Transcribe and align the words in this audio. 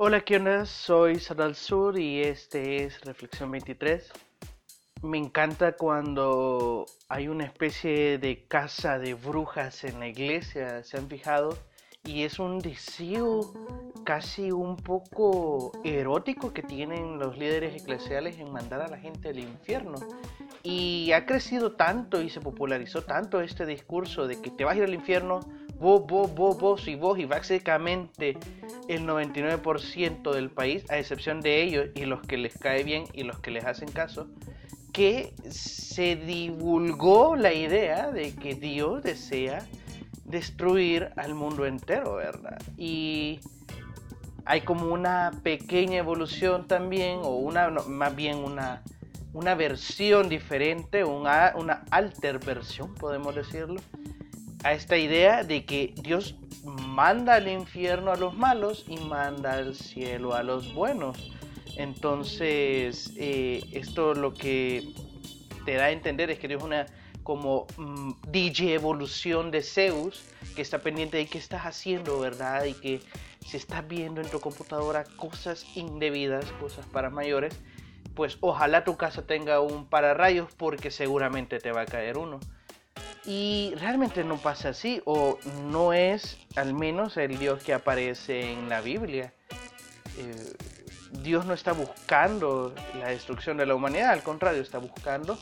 Hola, 0.00 0.20
¿qué 0.20 0.36
onda? 0.36 0.64
Soy 0.64 1.18
Sadal 1.18 1.56
Sur 1.56 1.98
y 1.98 2.22
este 2.22 2.84
es 2.84 3.00
Reflexión 3.00 3.50
23. 3.50 4.12
Me 5.02 5.18
encanta 5.18 5.72
cuando 5.72 6.86
hay 7.08 7.26
una 7.26 7.44
especie 7.44 8.18
de 8.18 8.46
casa 8.46 9.00
de 9.00 9.14
brujas 9.14 9.82
en 9.82 9.98
la 9.98 10.06
iglesia, 10.06 10.84
¿se 10.84 10.98
han 10.98 11.08
fijado? 11.08 11.58
Y 12.04 12.22
es 12.22 12.38
un 12.38 12.60
deseo 12.60 13.52
casi 14.04 14.52
un 14.52 14.76
poco 14.76 15.72
erótico 15.82 16.52
que 16.52 16.62
tienen 16.62 17.18
los 17.18 17.36
líderes 17.36 17.82
eclesiales 17.82 18.38
en 18.38 18.52
mandar 18.52 18.80
a 18.82 18.86
la 18.86 18.98
gente 18.98 19.30
al 19.30 19.40
infierno. 19.40 19.98
Y 20.62 21.10
ha 21.10 21.26
crecido 21.26 21.72
tanto 21.72 22.22
y 22.22 22.30
se 22.30 22.40
popularizó 22.40 23.02
tanto 23.02 23.40
este 23.40 23.66
discurso 23.66 24.28
de 24.28 24.40
que 24.40 24.50
te 24.50 24.64
vas 24.64 24.74
a 24.74 24.78
ir 24.78 24.84
al 24.84 24.94
infierno, 24.94 25.40
vos, 25.78 26.06
vos, 26.06 26.34
vos, 26.34 26.58
vos 26.58 26.88
y 26.88 26.94
vos, 26.94 27.18
y 27.18 27.24
básicamente 27.24 28.36
el 28.88 29.06
99% 29.06 30.32
del 30.32 30.50
país, 30.50 30.84
a 30.90 30.98
excepción 30.98 31.40
de 31.40 31.62
ellos 31.62 31.88
y 31.94 32.04
los 32.04 32.22
que 32.22 32.36
les 32.36 32.56
cae 32.58 32.84
bien 32.84 33.04
y 33.12 33.22
los 33.22 33.38
que 33.38 33.50
les 33.50 33.64
hacen 33.64 33.90
caso, 33.90 34.28
que 34.92 35.32
se 35.50 36.16
divulgó 36.16 37.36
la 37.36 37.52
idea 37.52 38.10
de 38.10 38.34
que 38.34 38.54
Dios 38.54 39.02
desea 39.02 39.66
destruir 40.24 41.10
al 41.16 41.34
mundo 41.34 41.66
entero, 41.66 42.16
¿verdad? 42.16 42.58
Y 42.76 43.40
hay 44.44 44.62
como 44.62 44.92
una 44.92 45.30
pequeña 45.42 45.98
evolución 45.98 46.66
también, 46.66 47.20
o 47.22 47.36
una, 47.36 47.68
más 47.70 48.16
bien 48.16 48.38
una, 48.38 48.82
una 49.34 49.54
versión 49.54 50.28
diferente, 50.28 51.04
una, 51.04 51.52
una 51.54 51.84
alter 51.90 52.38
versión, 52.38 52.94
podemos 52.94 53.34
decirlo, 53.34 53.80
a 54.64 54.72
esta 54.72 54.96
idea 54.96 55.44
de 55.44 55.64
que 55.64 55.94
Dios 56.02 56.36
manda 56.64 57.34
al 57.34 57.48
infierno 57.48 58.12
a 58.12 58.16
los 58.16 58.34
malos 58.34 58.84
y 58.88 58.96
manda 58.98 59.54
al 59.54 59.74
cielo 59.74 60.34
a 60.34 60.42
los 60.42 60.74
buenos. 60.74 61.32
Entonces, 61.76 63.12
eh, 63.16 63.62
esto 63.72 64.14
lo 64.14 64.34
que 64.34 64.92
te 65.64 65.74
da 65.74 65.86
a 65.86 65.90
entender 65.90 66.30
es 66.30 66.38
que 66.38 66.48
Dios 66.48 66.60
es 66.60 66.64
una 66.64 66.86
como 67.22 67.66
mm, 67.76 68.12
DJ 68.30 68.74
evolución 68.74 69.50
de 69.50 69.62
Zeus 69.62 70.24
que 70.56 70.62
está 70.62 70.78
pendiente 70.78 71.18
de 71.18 71.26
qué 71.26 71.38
estás 71.38 71.66
haciendo, 71.66 72.18
¿verdad? 72.18 72.64
Y 72.64 72.72
que 72.72 73.00
si 73.46 73.56
estás 73.56 73.86
viendo 73.86 74.20
en 74.20 74.28
tu 74.28 74.40
computadora 74.40 75.04
cosas 75.16 75.66
indebidas, 75.76 76.46
cosas 76.52 76.86
para 76.86 77.10
mayores, 77.10 77.54
pues 78.14 78.38
ojalá 78.40 78.82
tu 78.82 78.96
casa 78.96 79.26
tenga 79.26 79.60
un 79.60 79.86
pararrayos 79.86 80.52
porque 80.56 80.90
seguramente 80.90 81.58
te 81.60 81.70
va 81.70 81.82
a 81.82 81.86
caer 81.86 82.18
uno. 82.18 82.40
Y 83.28 83.74
realmente 83.74 84.24
no 84.24 84.38
pasa 84.38 84.70
así, 84.70 85.02
o 85.04 85.38
no 85.70 85.92
es 85.92 86.38
al 86.56 86.72
menos 86.72 87.18
el 87.18 87.38
Dios 87.38 87.62
que 87.62 87.74
aparece 87.74 88.52
en 88.52 88.70
la 88.70 88.80
Biblia. 88.80 89.34
Eh, 90.16 90.56
Dios 91.20 91.44
no 91.44 91.52
está 91.52 91.72
buscando 91.72 92.74
la 92.98 93.08
destrucción 93.08 93.58
de 93.58 93.66
la 93.66 93.74
humanidad, 93.74 94.12
al 94.12 94.22
contrario, 94.22 94.62
está 94.62 94.78
buscando 94.78 95.38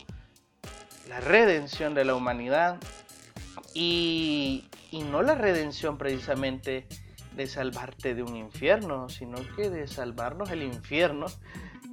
la 1.09 1.21
redención 1.21 1.95
de 1.95 2.05
la 2.05 2.17
humanidad 2.17 2.79
y, 3.73 4.69
y 4.91 5.03
no 5.03 5.23
la 5.23 5.37
redención 5.37 5.97
precisamente 5.97 6.89
de 7.37 7.47
salvarte 7.47 8.17
de 8.17 8.25
un 8.25 8.35
infierno, 8.35 9.09
sino 9.09 9.37
que 9.55 9.71
de 9.71 9.87
salvarnos 9.87 10.51
el 10.51 10.65
infierno 10.65 11.27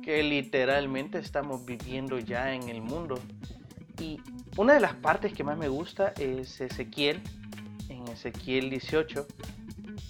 que 0.02 0.24
literalmente 0.24 1.20
estamos 1.20 1.66
viviendo 1.66 2.18
ya 2.18 2.56
en 2.56 2.68
el 2.70 2.82
mundo. 2.82 3.20
Y 4.00 4.20
una 4.58 4.74
de 4.74 4.80
las 4.80 4.96
partes 4.96 5.34
que 5.34 5.44
más 5.44 5.58
me 5.58 5.68
gusta 5.68 6.14
es 6.20 6.62
Ezequiel, 6.62 7.22
en 7.90 8.08
Ezequiel 8.08 8.70
18, 8.70 9.28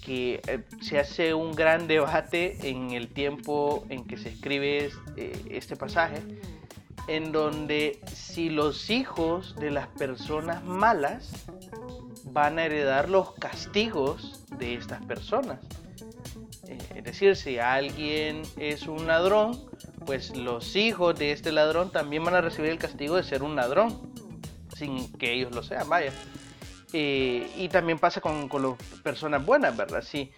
que 0.04 0.42
eh, 0.46 0.64
se 0.82 0.98
hace 0.98 1.34
un 1.34 1.52
gran 1.52 1.86
debate 1.86 2.68
en 2.68 2.90
el 2.90 3.08
tiempo 3.08 3.84
en 3.88 4.04
que 4.04 4.16
se 4.16 4.30
escribe 4.30 4.90
eh, 5.16 5.44
este 5.50 5.76
pasaje, 5.76 6.22
en 7.08 7.32
donde 7.32 8.00
si 8.12 8.50
los 8.50 8.90
hijos 8.90 9.56
de 9.56 9.70
las 9.70 9.88
personas 9.88 10.62
malas 10.64 11.46
van 12.24 12.58
a 12.58 12.64
heredar 12.64 13.08
los 13.08 13.34
castigos 13.34 14.44
de 14.58 14.74
estas 14.74 15.04
personas. 15.04 15.60
Eh, 16.66 16.78
es 16.96 17.04
decir, 17.04 17.36
si 17.36 17.58
alguien 17.58 18.42
es 18.56 18.86
un 18.86 19.06
ladrón, 19.06 19.66
pues 20.04 20.36
los 20.36 20.76
hijos 20.76 21.18
de 21.18 21.32
este 21.32 21.52
ladrón 21.52 21.90
también 21.90 22.24
van 22.24 22.34
a 22.34 22.40
recibir 22.40 22.70
el 22.70 22.78
castigo 22.78 23.16
de 23.16 23.22
ser 23.22 23.42
un 23.42 23.56
ladrón, 23.56 24.12
sin 24.76 25.12
que 25.12 25.32
ellos 25.32 25.54
lo 25.54 25.62
sean, 25.62 25.88
vaya. 25.88 26.12
Eh, 26.92 27.50
y 27.56 27.68
también 27.68 27.98
pasa 27.98 28.20
con, 28.20 28.48
con 28.48 28.62
las 28.62 29.00
personas 29.02 29.44
buenas, 29.44 29.76
¿verdad? 29.76 30.02
Si 30.02 30.30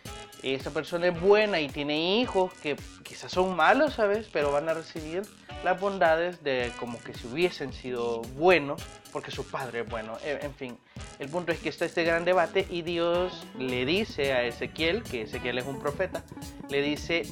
esa 0.43 0.71
persona 0.71 1.09
es 1.09 1.21
buena 1.21 1.61
y 1.61 1.69
tiene 1.69 2.19
hijos 2.19 2.53
que 2.55 2.77
quizás 3.03 3.33
son 3.33 3.55
malos, 3.57 3.95
¿sabes? 3.95 4.29
Pero 4.33 4.53
van 4.53 4.69
a 4.69 4.75
recibir 4.75 5.23
las 5.65 5.81
bondades 5.81 6.43
de 6.43 6.73
como 6.79 6.99
que 7.01 7.15
si 7.15 7.27
hubiesen 7.27 7.73
sido 7.73 8.23
buenos, 8.37 8.83
porque 9.13 9.31
su 9.31 9.45
padre 9.49 9.81
es 9.81 9.89
bueno. 9.89 10.17
En 10.25 10.55
fin, 10.55 10.79
el 11.19 11.29
punto 11.29 11.53
es 11.53 11.59
que 11.59 11.69
está 11.69 11.85
este 11.85 12.05
gran 12.05 12.25
debate 12.25 12.67
y 12.69 12.83
Dios 12.83 13.47
le 13.59 13.85
dice 13.87 14.33
a 14.33 14.45
Ezequiel, 14.45 15.03
que 15.03 15.23
Ezequiel 15.23 15.59
es 15.59 15.67
un 15.67 15.79
profeta, 15.79 16.23
le 16.69 16.83
dice, 16.83 17.23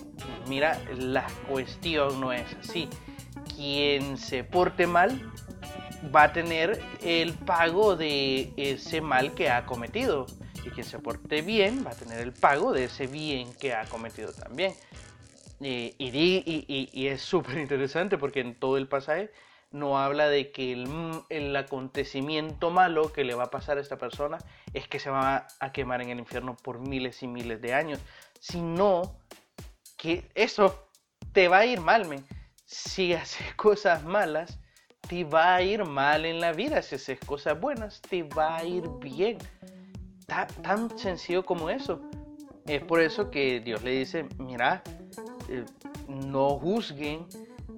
mira, 0.49 0.81
la 0.97 1.27
cuestión 1.49 2.21
no 2.21 2.33
es 2.33 2.47
así. 2.61 2.89
Quien 3.55 4.17
se 4.17 4.43
porte 4.43 4.87
mal 4.87 5.33
va 6.15 6.25
a 6.25 6.33
tener 6.33 6.83
el 7.03 7.35
pago 7.35 7.97
de 7.97 8.53
ese 8.57 9.01
mal 9.01 9.35
que 9.35 9.51
ha 9.51 9.67
cometido. 9.67 10.27
Y 10.65 10.71
quien 10.71 10.87
se 10.87 10.99
porte 10.99 11.43
bien 11.43 11.85
va 11.87 11.91
a 11.91 11.95
tener 11.95 12.21
el 12.21 12.33
pago 12.33 12.73
de 12.73 12.85
ese 12.85 13.07
bien 13.07 13.53
que 13.55 13.75
ha 13.75 13.85
cometido 13.85 14.33
también. 14.33 14.73
Y, 15.61 17.07
es 17.07 17.23
súper 17.23 17.59
interesante 17.59 18.19
porque 18.19 18.41
en 18.41 18.55
todo 18.55 18.77
el 18.77 18.89
pasaje 18.89 19.31
no 19.71 19.99
habla 19.99 20.29
de 20.29 20.53
que 20.53 20.73
el, 20.73 20.89
el, 21.31 21.57
acontecimiento 21.57 22.71
malo 22.71 23.13
que 23.13 23.25
le 23.25 23.35
va 23.35 23.45
a 23.45 23.51
pasar 23.51 23.79
a 23.79 23.81
esta 23.81 23.99
persona 23.99 24.39
es 24.73 24.87
que 24.89 25.01
se 25.01 25.11
va 25.11 25.49
a 25.59 25.73
quemar 25.73 26.01
en 26.03 26.11
el 26.11 26.19
infierno 26.19 26.57
por 26.57 26.79
miles 26.79 27.23
y 27.23 27.27
miles 27.27 27.61
de 27.61 27.75
años, 27.75 27.99
sino 28.39 29.17
que 29.97 30.31
eso 30.35 30.89
te 31.33 31.49
va 31.49 31.59
a 31.59 31.67
ir 31.67 31.81
mal, 31.81 32.07
men. 32.07 32.25
Si 32.65 33.13
haces 33.13 33.55
cosas 33.57 34.05
malas, 34.05 34.59
te 35.09 35.25
va 35.25 35.57
a 35.57 35.63
ir 35.63 35.85
mal 35.85 36.25
en 36.25 36.41
la 36.41 36.53
vida. 36.53 36.83
Si 36.83 36.95
haces 36.95 37.19
cosas 37.21 37.61
buenas, 37.61 38.01
te 38.03 38.23
va 38.23 38.57
a 38.57 38.65
ir 38.65 38.89
bien. 39.01 39.39
tan 40.63 40.99
sencillo 40.99 41.45
como 41.45 41.69
eso. 41.69 42.01
Es 42.67 42.83
por 42.83 43.01
eso 43.01 43.31
que 43.31 43.61
Dios 43.61 43.83
le 43.83 43.91
dice, 43.91 44.27
mira, 44.39 44.83
eh, 45.49 45.65
no 46.09 46.51
juzguen 46.59 47.27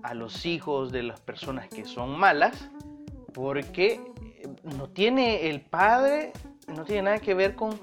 a 0.02 0.14
los 0.14 0.46
hijos 0.46 0.92
de 0.92 1.02
las 1.02 1.20
personas 1.20 1.68
que 1.68 1.84
son 1.84 2.18
malas, 2.18 2.68
porque 3.32 4.00
eh, 4.20 4.48
no 4.62 4.88
tiene 4.88 5.48
el 5.50 5.60
padre, 5.60 6.32
no 6.68 6.84
tiene 6.84 7.02
nada 7.02 7.18
que 7.18 7.34
ver 7.34 7.54
con, 7.54 7.78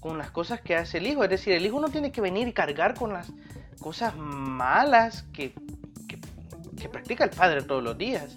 con 0.00 0.18
las 0.18 0.30
cosas 0.30 0.60
que 0.60 0.74
hace 0.74 0.98
el 0.98 1.06
hijo. 1.06 1.24
Es 1.24 1.30
decir, 1.30 1.52
el 1.52 1.66
hijo 1.66 1.80
no 1.80 1.88
tiene 1.88 2.12
que 2.12 2.20
venir 2.20 2.48
y 2.48 2.52
cargar 2.52 2.94
con 2.94 3.12
las 3.12 3.32
cosas 3.80 4.16
malas 4.16 5.22
que, 5.32 5.52
que, 6.08 6.18
que 6.76 6.88
practica 6.88 7.24
el 7.24 7.30
padre 7.30 7.62
todos 7.62 7.82
los 7.82 7.96
días. 7.96 8.36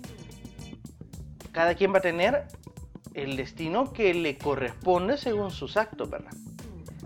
Cada 1.52 1.76
quien 1.76 1.94
va 1.94 2.00
a 2.00 2.02
tener 2.02 2.46
el 3.14 3.36
destino 3.36 3.92
que 3.92 4.14
le 4.14 4.38
corresponde 4.38 5.18
según 5.18 5.52
sus 5.52 5.78
actos, 5.78 6.10
¿verdad? 6.10 6.32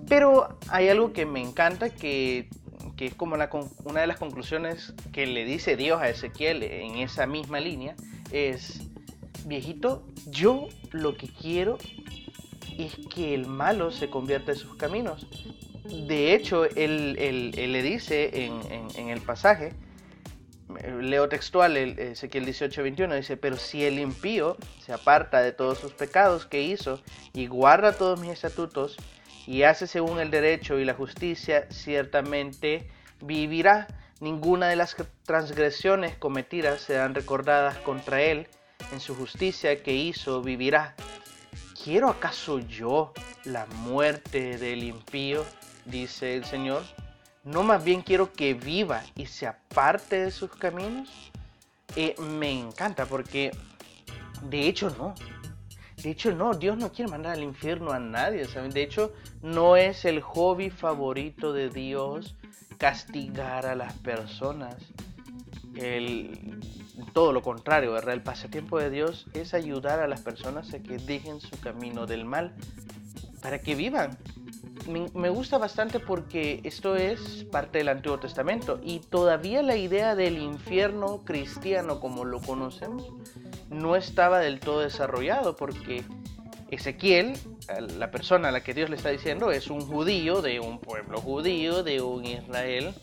Pero 0.08 0.60
hay 0.70 0.90
algo 0.90 1.14
que 1.14 1.26
me 1.26 1.42
encanta 1.42 1.90
que 1.90 2.50
que 3.04 3.08
es 3.08 3.16
como 3.16 3.36
una 3.84 4.00
de 4.00 4.08
las 4.08 4.18
conclusiones 4.18 4.94
que 5.12 5.28
le 5.28 5.44
dice 5.44 5.76
Dios 5.76 6.02
a 6.02 6.08
Ezequiel 6.08 6.64
en 6.64 6.96
esa 6.96 7.28
misma 7.28 7.60
línea, 7.60 7.96
es, 8.32 8.82
viejito, 9.46 10.08
yo 10.28 10.70
lo 10.92 11.18
que 11.18 11.28
quiero 11.28 11.78
es 12.78 12.98
que 13.14 13.34
el 13.34 13.46
malo 13.46 13.92
se 13.92 14.10
convierta 14.10 14.54
en 14.54 14.58
sus 14.58 14.78
caminos. 14.78 15.28
De 16.08 16.34
hecho, 16.34 16.64
él, 16.64 17.52
le 17.52 17.84
dice 17.84 18.46
en, 18.46 19.10
el 19.10 19.20
pasaje, 19.20 19.74
leo 21.02 21.28
textual, 21.28 21.76
Ezequiel 21.76 22.46
18, 22.46 22.84
21, 22.84 23.16
dice, 23.16 23.36
pero 23.36 23.58
si 23.58 23.84
el 23.84 24.00
impío 24.00 24.56
se 24.80 24.94
aparta 24.94 25.42
de 25.42 25.52
todos 25.52 25.78
sus 25.78 25.92
pecados 25.92 26.46
que 26.46 26.62
hizo 26.62 27.02
y 27.34 27.48
guarda 27.48 27.98
todos 27.98 28.22
mis 28.22 28.30
estatutos, 28.30 28.96
y 29.46 29.64
hace 29.64 29.88
según 29.88 30.20
el 30.20 30.32
derecho 30.32 30.80
y 30.80 30.86
la 30.86 30.94
justicia, 30.94 31.68
ciertamente 31.70 32.90
vivirá. 33.22 33.88
Ninguna 34.20 34.68
de 34.68 34.78
las 34.78 34.96
transgresiones 35.24 36.16
cometidas 36.16 36.82
serán 36.82 37.14
recordadas 37.14 37.78
contra 37.80 38.22
él. 38.22 38.48
En 38.92 39.00
su 39.00 39.16
justicia 39.16 39.82
que 39.84 39.94
hizo 39.94 40.42
vivirá. 40.42 40.96
¿Quiero 41.84 42.10
acaso 42.10 42.60
yo 42.60 43.14
la 43.44 43.66
muerte 43.66 44.58
del 44.58 44.84
impío? 44.84 45.46
dice 45.86 46.36
el 46.36 46.46
Señor. 46.46 46.84
No 47.44 47.64
más 47.64 47.84
bien 47.84 48.02
quiero 48.02 48.32
que 48.32 48.54
viva 48.54 49.04
y 49.16 49.26
se 49.26 49.48
aparte 49.48 50.24
de 50.24 50.32
sus 50.32 50.52
caminos. 50.52 51.10
Eh, 51.96 52.16
me 52.20 52.52
encanta 52.52 53.06
porque, 53.06 53.52
de 54.44 54.68
hecho, 54.68 54.90
no. 54.98 55.14
De 56.04 56.12
hecho, 56.12 56.34
no, 56.34 56.54
Dios 56.54 56.78
no 56.78 56.92
quiere 56.92 57.10
mandar 57.10 57.32
al 57.32 57.44
infierno 57.44 57.92
a 57.92 58.00
nadie, 58.00 58.44
¿saben? 58.46 58.72
De 58.72 58.84
hecho, 58.84 59.14
no 59.42 59.78
es 59.78 60.04
el 60.04 60.20
hobby 60.20 60.70
favorito 60.70 61.54
de 61.54 61.70
Dios 61.70 62.36
castigar 62.78 63.66
a 63.66 63.74
las 63.74 63.94
personas. 63.94 64.76
El, 65.76 66.60
todo 67.14 67.32
lo 67.32 67.42
contrario, 67.42 67.94
¿verdad? 67.94 68.16
El 68.16 68.22
pasatiempo 68.22 68.80
de 68.80 68.90
Dios 68.90 69.28
es 69.34 69.54
ayudar 69.54 70.02
a 70.02 70.08
las 70.10 70.20
personas 70.20 70.74
a 70.74 70.80
que 70.80 70.98
dejen 70.98 71.40
su 71.40 71.58
camino 71.62 72.06
del 72.06 72.26
mal 72.26 72.54
para 73.42 73.60
que 73.60 73.74
vivan. 73.74 74.18
Me 75.14 75.30
gusta 75.30 75.58
bastante 75.58 76.02
porque 76.02 76.60
esto 76.66 76.98
es 76.98 77.46
parte 77.46 77.78
del 77.78 77.88
Antiguo 77.88 78.20
Testamento 78.20 78.82
y 78.84 79.00
todavía 79.00 79.64
la 79.64 79.78
idea 79.78 80.16
del 80.16 80.38
infierno 80.40 81.24
cristiano 81.24 82.02
como 82.02 82.26
lo 82.26 82.42
conocemos 82.42 83.06
no 83.74 83.96
estaba 83.96 84.40
del 84.40 84.60
todo 84.60 84.82
desarrollado 84.82 85.56
porque 85.56 86.04
Ezequiel, 86.74 87.34
la 87.98 88.10
persona 88.12 88.50
a 88.50 88.52
la 88.52 88.64
que 88.64 88.74
Dios 88.74 88.90
le 88.90 88.96
está 88.96 89.10
diciendo, 89.10 89.52
es 89.52 89.68
un 89.68 89.82
judío 89.82 90.42
de 90.42 90.60
un 90.60 90.80
pueblo 90.80 91.20
judío, 91.22 91.84
de 91.84 92.02
un 92.02 92.26
Israel 92.26 92.94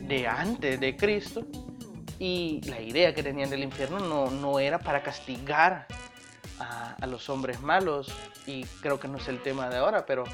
de 0.00 0.26
antes 0.26 0.80
de 0.80 0.96
Cristo. 0.96 1.44
Y 2.18 2.60
la 2.68 2.80
idea 2.80 3.14
que 3.14 3.22
tenían 3.22 3.50
del 3.50 3.62
infierno 3.62 4.00
no, 4.00 4.30
no 4.30 4.58
era 4.58 4.78
para 4.78 5.02
castigar 5.02 5.86
a, 6.58 7.06
los 7.06 7.28
hombres 7.28 7.60
malos. 7.60 8.12
Y 8.46 8.64
creo 8.80 8.98
que 8.98 9.08
no 9.08 9.18
es 9.18 9.28
el 9.28 9.40
tema 9.40 9.68
de 9.68 9.76
ahora, 9.76 10.04
pero 10.04 10.24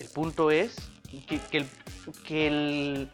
el 0.00 0.08
punto 0.08 0.50
es 0.50 0.76
que, 1.28 1.38
que, 1.38 1.66
que 2.24 3.08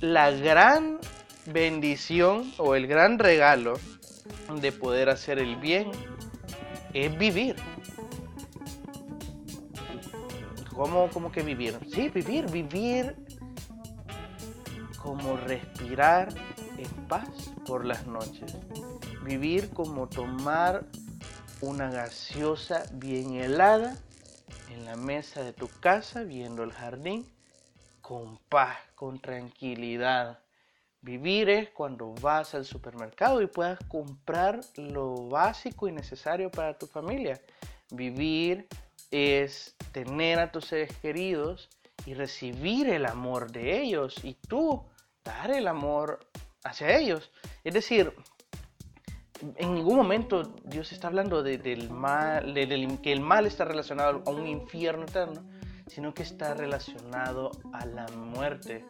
la 0.00 0.30
gran 0.30 0.98
bendición 1.46 2.52
o 2.58 2.74
el 2.74 2.86
gran 2.86 3.18
regalo 3.18 3.78
de 4.60 4.72
poder 4.72 5.08
hacer 5.08 5.38
el 5.38 5.56
bien 5.56 5.90
es 6.92 7.16
vivir. 7.18 7.56
¿Cómo, 10.74 11.10
¿Cómo 11.10 11.30
que 11.30 11.42
vivir? 11.42 11.78
Sí, 11.92 12.08
vivir, 12.08 12.50
vivir 12.50 13.14
como 15.02 15.36
respirar 15.36 16.28
en 16.78 17.06
paz 17.06 17.28
por 17.66 17.84
las 17.84 18.06
noches. 18.06 18.56
Vivir 19.24 19.70
como 19.70 20.08
tomar 20.08 20.86
una 21.60 21.90
gaseosa 21.90 22.84
bien 22.94 23.34
helada 23.34 23.96
en 24.70 24.84
la 24.84 24.96
mesa 24.96 25.42
de 25.42 25.52
tu 25.52 25.68
casa 25.80 26.22
viendo 26.22 26.62
el 26.62 26.72
jardín 26.72 27.26
con 28.00 28.38
paz, 28.48 28.78
con 28.94 29.20
tranquilidad. 29.20 30.38
Vivir 31.02 31.48
es 31.48 31.70
cuando 31.70 32.14
vas 32.20 32.54
al 32.54 32.66
supermercado 32.66 33.40
y 33.40 33.46
puedas 33.46 33.78
comprar 33.88 34.60
lo 34.76 35.28
básico 35.28 35.88
y 35.88 35.92
necesario 35.92 36.50
para 36.50 36.76
tu 36.76 36.86
familia. 36.86 37.40
Vivir 37.90 38.68
es 39.10 39.76
tener 39.92 40.38
a 40.38 40.52
tus 40.52 40.66
seres 40.66 40.94
queridos 40.98 41.70
y 42.04 42.14
recibir 42.14 42.88
el 42.88 43.06
amor 43.06 43.50
de 43.50 43.80
ellos 43.80 44.22
y 44.24 44.34
tú 44.34 44.84
dar 45.24 45.50
el 45.50 45.68
amor 45.68 46.20
hacia 46.64 46.96
ellos. 46.98 47.30
Es 47.64 47.74
decir, 47.74 48.14
en 49.56 49.74
ningún 49.74 49.96
momento 49.96 50.42
Dios 50.64 50.92
está 50.92 51.08
hablando 51.08 51.42
de, 51.42 51.58
del 51.58 51.90
mal, 51.90 52.54
que 53.02 53.12
el 53.12 53.20
mal 53.20 53.46
está 53.46 53.64
relacionado 53.64 54.22
a 54.26 54.30
un 54.30 54.46
infierno 54.46 55.04
eterno, 55.04 55.42
sino 55.90 56.14
que 56.14 56.22
está 56.22 56.54
relacionado 56.54 57.50
a 57.72 57.84
la 57.84 58.06
muerte. 58.08 58.84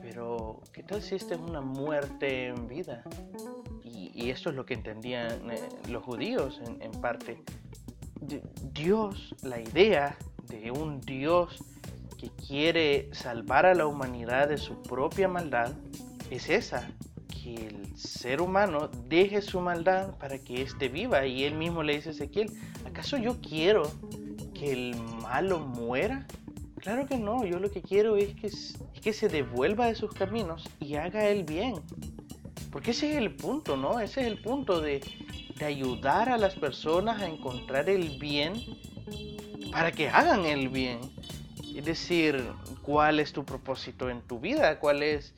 Pero, 0.00 0.60
¿qué 0.72 0.82
tal 0.82 1.02
si 1.02 1.16
esta 1.16 1.34
es 1.34 1.40
una 1.40 1.60
muerte 1.60 2.46
en 2.46 2.68
vida? 2.68 3.02
Y, 3.84 4.30
esto 4.30 4.50
es 4.50 4.56
lo 4.56 4.64
que 4.64 4.74
entendían 4.74 5.50
eh, 5.50 5.68
los 5.88 6.04
judíos 6.04 6.60
en, 6.80 6.92
parte. 7.00 7.42
Dios, 8.72 9.34
la 9.42 9.60
idea 9.60 10.16
de 10.46 10.70
un 10.70 11.00
Dios 11.00 11.64
que 12.16 12.30
quiere 12.30 13.08
salvar 13.12 13.66
a 13.66 13.74
la 13.74 13.86
humanidad 13.86 14.48
de 14.48 14.58
su 14.58 14.80
propia 14.82 15.26
maldad 15.26 15.72
es 16.30 16.48
esa, 16.48 16.90
que 17.28 17.54
el 17.54 17.96
ser 17.96 18.40
humano 18.40 18.88
deje 19.08 19.42
su 19.42 19.60
maldad 19.60 20.16
para 20.18 20.38
que 20.38 20.62
éste 20.62 20.88
viva. 20.88 21.26
Y 21.26 21.44
él 21.44 21.54
mismo 21.54 21.82
le 21.82 21.96
dice 21.96 22.10
a 22.10 22.12
Ezequiel, 22.12 22.52
¿acaso 22.86 23.16
yo 23.16 23.40
quiero 23.40 23.90
que 24.60 24.72
el 24.72 24.94
malo 25.22 25.58
muera? 25.58 26.26
Claro 26.76 27.06
que 27.06 27.16
no, 27.16 27.46
yo 27.46 27.58
lo 27.58 27.70
que 27.70 27.80
quiero 27.80 28.16
es 28.16 28.34
que, 28.34 28.50
que 29.00 29.12
se 29.14 29.28
devuelva 29.28 29.86
de 29.86 29.94
sus 29.94 30.12
caminos 30.12 30.68
y 30.80 30.96
haga 30.96 31.28
el 31.28 31.44
bien. 31.44 31.76
Porque 32.70 32.90
ese 32.90 33.12
es 33.12 33.16
el 33.16 33.34
punto, 33.34 33.78
¿no? 33.78 34.00
Ese 34.00 34.20
es 34.20 34.26
el 34.26 34.42
punto 34.42 34.82
de, 34.82 35.00
de 35.58 35.64
ayudar 35.64 36.28
a 36.28 36.36
las 36.36 36.54
personas 36.56 37.22
a 37.22 37.26
encontrar 37.26 37.88
el 37.88 38.18
bien 38.18 38.62
para 39.72 39.92
que 39.92 40.10
hagan 40.10 40.44
el 40.44 40.68
bien. 40.68 41.00
Es 41.74 41.86
decir, 41.86 42.52
¿cuál 42.82 43.18
es 43.18 43.32
tu 43.32 43.44
propósito 43.46 44.10
en 44.10 44.20
tu 44.20 44.40
vida? 44.40 44.78
¿Cuál 44.78 45.02
es 45.02 45.32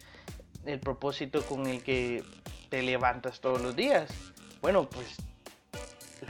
el 0.66 0.80
propósito 0.80 1.42
con 1.42 1.68
el 1.68 1.84
que 1.84 2.24
te 2.70 2.82
levantas 2.82 3.40
todos 3.40 3.62
los 3.62 3.76
días? 3.76 4.10
Bueno, 4.60 4.88
pues 4.90 5.16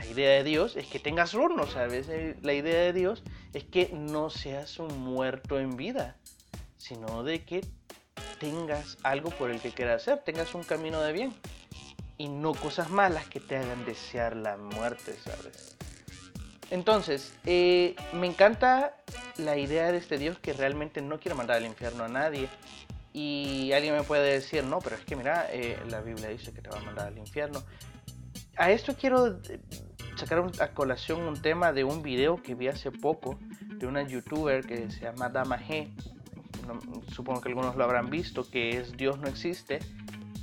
la 0.03 0.11
idea 0.11 0.31
de 0.31 0.43
Dios 0.43 0.75
es 0.75 0.87
que 0.87 0.99
tengas 0.99 1.33
horno, 1.33 1.65
¿sabes? 1.65 2.09
Eh, 2.09 2.35
la 2.41 2.53
idea 2.53 2.81
de 2.81 2.93
Dios 2.93 3.23
es 3.53 3.63
que 3.63 3.89
no 3.93 4.29
seas 4.29 4.77
un 4.79 4.99
muerto 4.99 5.59
en 5.59 5.77
vida, 5.77 6.17
sino 6.77 7.23
de 7.23 7.43
que 7.45 7.65
tengas 8.39 8.97
algo 9.03 9.29
por 9.29 9.49
el 9.49 9.61
que 9.61 9.71
quieras 9.71 10.01
hacer, 10.01 10.19
tengas 10.19 10.53
un 10.55 10.63
camino 10.63 11.01
de 11.01 11.13
bien 11.13 11.33
y 12.17 12.27
no 12.27 12.53
cosas 12.53 12.89
malas 12.89 13.27
que 13.27 13.39
te 13.39 13.55
hagan 13.55 13.85
desear 13.85 14.35
la 14.35 14.57
muerte, 14.57 15.15
¿sabes? 15.23 15.77
Entonces, 16.69 17.33
eh, 17.45 17.95
me 18.11 18.27
encanta 18.27 18.97
la 19.37 19.57
idea 19.57 19.91
de 19.91 19.99
este 19.99 20.17
Dios 20.17 20.37
que 20.39 20.51
realmente 20.51 21.01
no 21.01 21.19
quiere 21.19 21.35
mandar 21.35 21.57
al 21.57 21.65
infierno 21.65 22.03
a 22.03 22.09
nadie. 22.09 22.49
Y 23.15 23.71
alguien 23.73 23.95
me 23.95 24.01
puede 24.01 24.33
decir, 24.33 24.63
no, 24.63 24.79
pero 24.79 24.95
es 24.95 25.05
que 25.05 25.15
mira, 25.15 25.47
eh, 25.51 25.77
la 25.87 26.01
Biblia 26.01 26.29
dice 26.29 26.51
que 26.51 26.61
te 26.61 26.69
va 26.69 26.79
a 26.79 26.81
mandar 26.81 27.07
al 27.07 27.17
infierno 27.17 27.63
a 28.55 28.71
esto 28.71 28.95
quiero 28.95 29.39
sacar 30.25 30.49
a 30.59 30.67
colación 30.69 31.21
un 31.23 31.41
tema 31.41 31.73
de 31.73 31.83
un 31.83 32.01
video 32.01 32.41
que 32.41 32.55
vi 32.55 32.69
hace 32.69 32.91
poco 32.91 33.37
de 33.75 33.87
una 33.87 34.03
youtuber 34.03 34.65
que 34.65 34.89
se 34.89 35.01
llama 35.01 35.27
Dama 35.27 35.59
G. 35.59 35.89
supongo 37.13 37.41
que 37.41 37.49
algunos 37.49 37.75
lo 37.75 37.83
habrán 37.83 38.09
visto, 38.09 38.49
que 38.49 38.77
es 38.77 38.95
Dios 38.95 39.19
no 39.19 39.27
existe. 39.27 39.79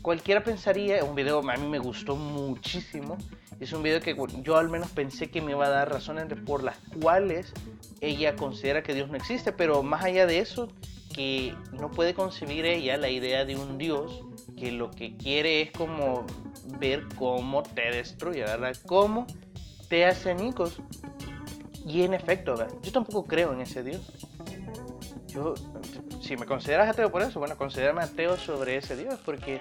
Cualquiera 0.03 0.45
pensaría, 0.45 1.03
un 1.03 1.15
video 1.15 1.39
a 1.39 1.57
mí 1.57 1.67
me 1.67 1.79
gustó 1.79 2.15
muchísimo. 2.15 3.17
Es 3.59 3.73
un 3.73 3.83
video 3.83 4.01
que 4.01 4.15
yo 4.43 4.59
al 4.59 4.69
menos 4.69 4.91
pensé 4.91 5.31
que 5.31 5.41
me 5.41 5.53
iba 5.53 5.65
a 5.65 5.71
dar 5.71 5.91
razones 5.91 6.27
por 6.45 6.63
las 6.63 6.77
cuales 7.03 7.53
ella 8.03 8.37
considera 8.37 8.83
que 8.83 8.93
Dios 8.93 9.09
no 9.09 9.17
existe, 9.17 9.51
pero 9.51 9.83
más 9.83 10.05
allá 10.05 10.27
de 10.27 10.41
eso, 10.41 10.69
que 11.15 11.55
no 11.73 11.91
puede 11.91 12.13
concebir 12.13 12.67
ella 12.67 12.99
la 12.99 13.09
idea 13.09 13.47
de 13.47 13.57
un 13.57 13.79
Dios 13.79 14.25
que 14.59 14.73
lo 14.73 14.91
que 14.91 15.17
quiere 15.17 15.63
es 15.63 15.71
como 15.71 16.27
ver 16.79 17.07
cómo 17.17 17.63
te 17.63 17.91
destruye, 17.91 18.41
¿verdad? 18.41 18.77
Cómo 18.87 19.27
te 19.91 20.07
hace 20.07 20.31
añicos. 20.31 20.81
Y 21.85 22.05
en 22.05 22.15
efecto, 22.15 22.55
yo 22.83 22.93
tampoco 22.93 23.27
creo 23.27 23.53
en 23.53 23.61
ese 23.61 23.83
Dios. 23.83 24.01
Yo, 25.27 25.55
si 26.23 26.37
me 26.37 26.47
consideras 26.47 26.89
ateo 26.89 27.11
por 27.11 27.23
eso, 27.23 27.39
bueno, 27.39 27.57
considérame 27.57 28.03
ateo 28.03 28.37
sobre 28.37 28.77
ese 28.77 28.97
Dios, 28.97 29.19
porque 29.25 29.61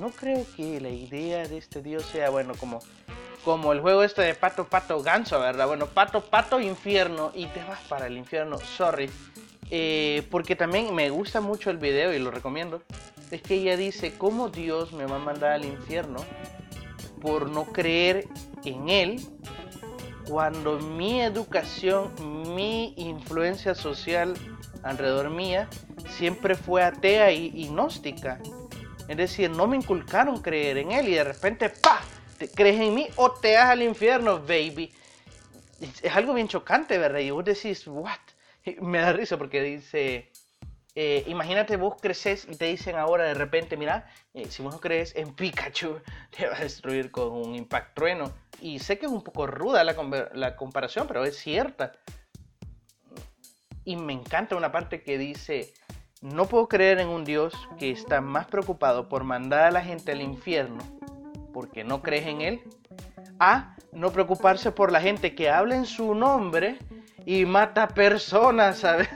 no 0.00 0.10
creo 0.10 0.44
que 0.56 0.80
la 0.80 0.90
idea 0.90 1.46
de 1.48 1.56
este 1.56 1.82
Dios 1.82 2.04
sea, 2.04 2.30
bueno, 2.30 2.54
como, 2.58 2.80
como 3.44 3.72
el 3.72 3.80
juego 3.80 4.02
este 4.02 4.22
de 4.22 4.34
pato, 4.34 4.66
pato, 4.66 5.02
ganso, 5.02 5.40
¿verdad? 5.40 5.66
Bueno, 5.66 5.86
pato, 5.86 6.20
pato, 6.20 6.60
infierno, 6.60 7.32
y 7.34 7.46
te 7.46 7.62
vas 7.64 7.80
para 7.88 8.06
el 8.06 8.18
infierno, 8.18 8.58
sorry. 8.58 9.10
Eh, 9.70 10.26
porque 10.30 10.56
también 10.56 10.94
me 10.94 11.08
gusta 11.08 11.40
mucho 11.40 11.70
el 11.70 11.78
video 11.78 12.12
y 12.12 12.18
lo 12.18 12.30
recomiendo 12.30 12.82
es 13.30 13.40
que 13.40 13.54
ella 13.54 13.76
dice, 13.76 14.16
¿cómo 14.18 14.50
Dios 14.50 14.92
me 14.92 15.06
va 15.06 15.16
a 15.16 15.20
mandar 15.20 15.52
al 15.52 15.64
infierno 15.64 16.18
por 17.24 17.48
no 17.48 17.64
creer 17.64 18.28
en 18.66 18.90
Él 18.90 19.26
cuando 20.28 20.78
mi 20.78 21.22
educación, 21.22 22.12
mi 22.54 22.92
influencia 22.98 23.74
social 23.74 24.34
alrededor 24.82 25.30
mía 25.30 25.68
siempre 26.18 26.54
fue 26.54 26.82
atea 26.82 27.32
y, 27.32 27.68
gnóstica? 27.68 28.38
Es 29.08 29.16
decir, 29.16 29.48
no 29.50 29.66
me 29.66 29.76
inculcaron 29.76 30.42
creer 30.42 30.76
en 30.76 30.92
Él 30.92 31.08
y 31.08 31.14
de 31.14 31.24
repente, 31.24 31.70
¡pa! 31.70 32.00
¿Te 32.36 32.50
crees 32.50 32.78
en 32.78 32.94
mí 32.94 33.08
o 33.16 33.30
te 33.30 33.54
vas 33.54 33.70
al 33.70 33.82
infierno, 33.82 34.40
baby? 34.40 34.92
Es, 35.80 36.04
es 36.04 36.14
algo 36.14 36.34
bien 36.34 36.48
chocante, 36.48 36.98
¿verdad? 36.98 37.20
Y 37.20 37.30
vos 37.30 37.44
decís, 37.44 37.86
¿what? 37.86 38.18
Me 38.82 38.98
da 38.98 39.14
risa 39.14 39.38
porque 39.38 39.62
dice, 39.62 40.30
eh, 40.94 41.24
imagínate 41.26 41.76
vos 41.76 41.94
creces 42.00 42.46
y 42.50 42.56
te 42.56 42.66
dicen 42.66 42.96
ahora 42.96 43.24
de 43.24 43.34
repente, 43.34 43.76
mira, 43.76 44.08
eh, 44.32 44.46
si 44.48 44.62
vos 44.62 44.74
no 44.74 44.80
crees 44.80 45.14
en 45.16 45.34
Pikachu, 45.34 46.00
te 46.36 46.46
va 46.46 46.56
a 46.56 46.60
destruir 46.60 47.10
con 47.10 47.32
un 47.32 47.54
impacto 47.54 48.02
trueno. 48.02 48.32
Y 48.60 48.78
sé 48.78 48.98
que 48.98 49.06
es 49.06 49.12
un 49.12 49.22
poco 49.22 49.46
ruda 49.46 49.84
la, 49.84 49.94
la 50.32 50.56
comparación, 50.56 51.06
pero 51.06 51.24
es 51.24 51.36
cierta. 51.36 51.92
Y 53.84 53.96
me 53.96 54.12
encanta 54.12 54.56
una 54.56 54.72
parte 54.72 55.02
que 55.02 55.18
dice, 55.18 55.74
no 56.22 56.46
puedo 56.46 56.68
creer 56.68 57.00
en 57.00 57.08
un 57.08 57.24
Dios 57.24 57.52
que 57.78 57.90
está 57.90 58.20
más 58.20 58.46
preocupado 58.46 59.08
por 59.08 59.24
mandar 59.24 59.64
a 59.64 59.70
la 59.70 59.82
gente 59.82 60.12
al 60.12 60.22
infierno 60.22 60.78
porque 61.54 61.84
no 61.84 62.02
crees 62.02 62.26
en 62.26 62.40
Él, 62.42 62.60
a 63.38 63.76
no 63.92 64.10
preocuparse 64.10 64.72
por 64.72 64.90
la 64.90 65.00
gente 65.00 65.36
que 65.36 65.48
habla 65.48 65.76
en 65.76 65.86
su 65.86 66.14
nombre 66.14 66.78
y 67.24 67.46
mata 67.46 67.86
personas, 67.88 68.78
¿sabes? 68.80 69.08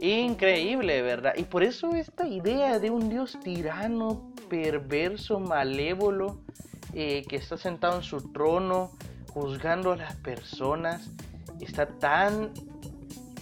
Increíble, 0.00 1.02
¿verdad? 1.02 1.34
Y 1.36 1.44
por 1.44 1.62
eso 1.62 1.94
esta 1.94 2.26
idea 2.26 2.78
de 2.78 2.90
un 2.90 3.10
Dios 3.10 3.38
tirano, 3.44 4.32
perverso, 4.48 5.38
malévolo, 5.40 6.40
eh, 6.94 7.22
que 7.28 7.36
está 7.36 7.58
sentado 7.58 7.96
en 7.96 8.02
su 8.02 8.32
trono, 8.32 8.92
juzgando 9.28 9.92
a 9.92 9.96
las 9.96 10.16
personas, 10.16 11.10
está 11.60 11.86
tan, 11.86 12.50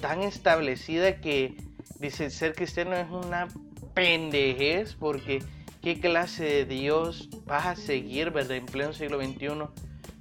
tan 0.01 0.23
establecida 0.23 1.21
que 1.21 1.57
dice 2.01 2.29
ser 2.29 2.57
cristiano 2.57 2.97
es 2.97 3.09
una 3.09 3.47
pendejez 3.95 4.95
porque 4.97 5.39
qué 5.81 6.01
clase 6.01 6.43
de 6.43 6.65
Dios 6.65 7.29
vas 7.47 7.67
a 7.67 7.77
seguir, 7.77 8.33
¿verdad? 8.33 8.57
En 8.57 8.67
pleno 8.67 8.93
siglo 8.93 9.23
XXI 9.23 9.49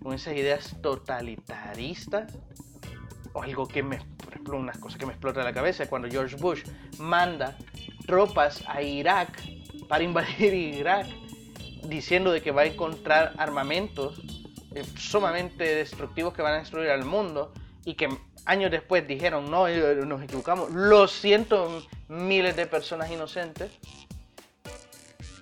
con 0.04 0.14
esas 0.14 0.36
ideas 0.36 0.76
totalitaristas 0.84 2.32
algo 3.44 3.68
que 3.68 3.84
me, 3.84 3.98
por 3.98 4.30
ejemplo, 4.30 4.58
unas 4.58 4.78
cosas 4.78 5.00
que 5.00 5.06
me 5.06 5.14
explota 5.14 5.44
la 5.44 5.54
cabeza 5.54 5.88
cuando 5.90 6.08
George 6.10 6.36
Bush 6.36 6.64
manda 7.00 7.58
tropas 8.06 8.64
a 8.68 8.82
Irak 8.82 9.42
para 9.88 10.04
invadir 10.10 10.54
Irak 10.54 11.08
diciendo 11.84 12.32
de 12.32 12.42
que 12.42 12.52
va 12.52 12.64
a 12.64 12.66
encontrar 12.66 13.34
armamentos 13.38 14.22
eh, 14.74 14.84
sumamente 14.98 15.64
destructivos 15.64 16.34
que 16.34 16.42
van 16.42 16.56
a 16.56 16.60
destruir 16.60 16.90
al 16.90 17.06
mundo 17.06 17.54
y 17.86 17.96
que 17.96 18.10
años 18.46 18.72
después 18.72 19.08
dijeron 19.08 19.50
no, 19.50 19.68
eh, 19.68 19.96
nos 20.06 20.22
equivocamos, 20.22 20.72
los 20.72 21.12
cientos 21.12 21.88
miles 22.08 22.56
de 22.56 22.66
personas 22.66 23.12
inocentes. 23.12 23.72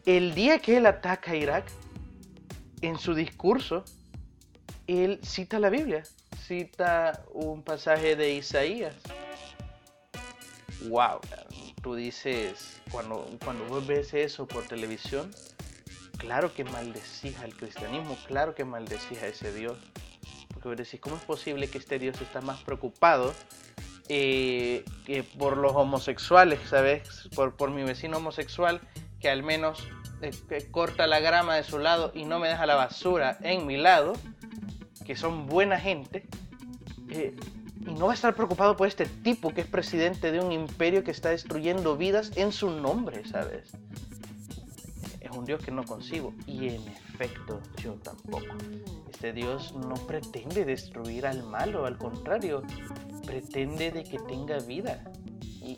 El 0.06 0.36
día 0.36 0.60
que 0.60 0.78
él 0.78 0.86
ataca 0.86 1.32
a 1.32 1.36
Irak, 1.36 1.66
en 2.82 3.00
su 3.00 3.16
discurso, 3.16 3.84
él 4.86 5.20
cita 5.24 5.60
la 5.60 5.70
Biblia, 5.70 6.04
cita 6.48 7.24
un 7.34 7.64
pasaje 7.64 8.16
de 8.16 8.34
Isaías. 8.34 8.96
Wow, 10.88 11.20
tú 11.82 11.96
dices, 11.96 12.82
cuando, 12.92 13.26
cuando 13.44 13.66
vos 13.66 13.86
ves 13.88 14.14
eso 14.14 14.48
por 14.48 14.64
televisión, 14.68 15.32
claro 16.18 16.54
que 16.54 16.64
maldecís 16.64 17.40
al 17.40 17.56
cristianismo, 17.56 18.18
claro 18.28 18.54
que 18.54 18.64
maldecís 18.64 19.24
a 19.24 19.28
ese 19.28 19.52
Dios. 19.52 19.78
Porque 20.54 20.70
vos 20.70 20.78
decís, 20.78 21.00
¿cómo 21.00 21.16
es 21.16 21.24
posible 21.24 21.68
que 21.68 21.80
este 21.80 21.98
Dios 21.98 22.22
está 22.22 22.42
más 22.42 22.62
preocupado 22.62 23.34
eh, 24.08 24.86
que 25.06 25.24
por 25.24 25.58
los 25.58 25.74
homosexuales, 25.74 26.60
¿sabes? 26.70 27.28
Por, 27.36 27.56
por 27.56 27.72
mi 27.72 27.84
vecino 27.84 28.18
homosexual 28.18 28.82
que 29.20 29.30
al 29.30 29.42
menos 29.42 29.88
eh, 30.22 30.68
corta 30.70 31.08
la 31.08 31.20
grama 31.20 31.56
de 31.56 31.64
su 31.64 31.80
lado 31.80 32.12
y 32.14 32.26
no 32.26 32.38
me 32.38 32.48
deja 32.48 32.68
la 32.68 32.76
basura 32.76 33.38
en 33.42 33.66
mi 33.66 33.78
lado 33.78 34.14
que 35.06 35.16
son 35.16 35.46
buena 35.46 35.80
gente, 35.80 36.26
eh, 37.10 37.36
y 37.86 37.94
no 37.94 38.08
va 38.08 38.12
a 38.12 38.16
estar 38.16 38.36
preocupado 38.36 38.76
por 38.76 38.88
este 38.88 39.06
tipo 39.06 39.54
que 39.54 39.62
es 39.62 39.68
presidente 39.68 40.32
de 40.32 40.40
un 40.40 40.52
imperio 40.52 41.04
que 41.04 41.12
está 41.12 41.30
destruyendo 41.30 41.96
vidas 41.96 42.32
en 42.36 42.52
su 42.52 42.72
nombre, 42.72 43.24
¿sabes? 43.26 43.72
Es 45.22 45.32
un 45.32 45.46
Dios 45.46 45.64
que 45.64 45.72
no 45.72 45.84
consigo, 45.84 46.34
y 46.48 46.70
en 46.70 46.88
efecto 46.88 47.62
yo 47.82 47.94
tampoco. 47.94 48.56
Este 49.12 49.34
Dios 49.34 49.74
no 49.76 49.96
pretende 50.08 50.66
destruir 50.66 51.28
al 51.28 51.44
malo, 51.44 51.86
al 51.86 51.98
contrario, 51.98 52.64
pretende 53.26 53.92
de 53.92 54.04
que 54.04 54.18
tenga 54.20 54.60
vida. 54.60 55.04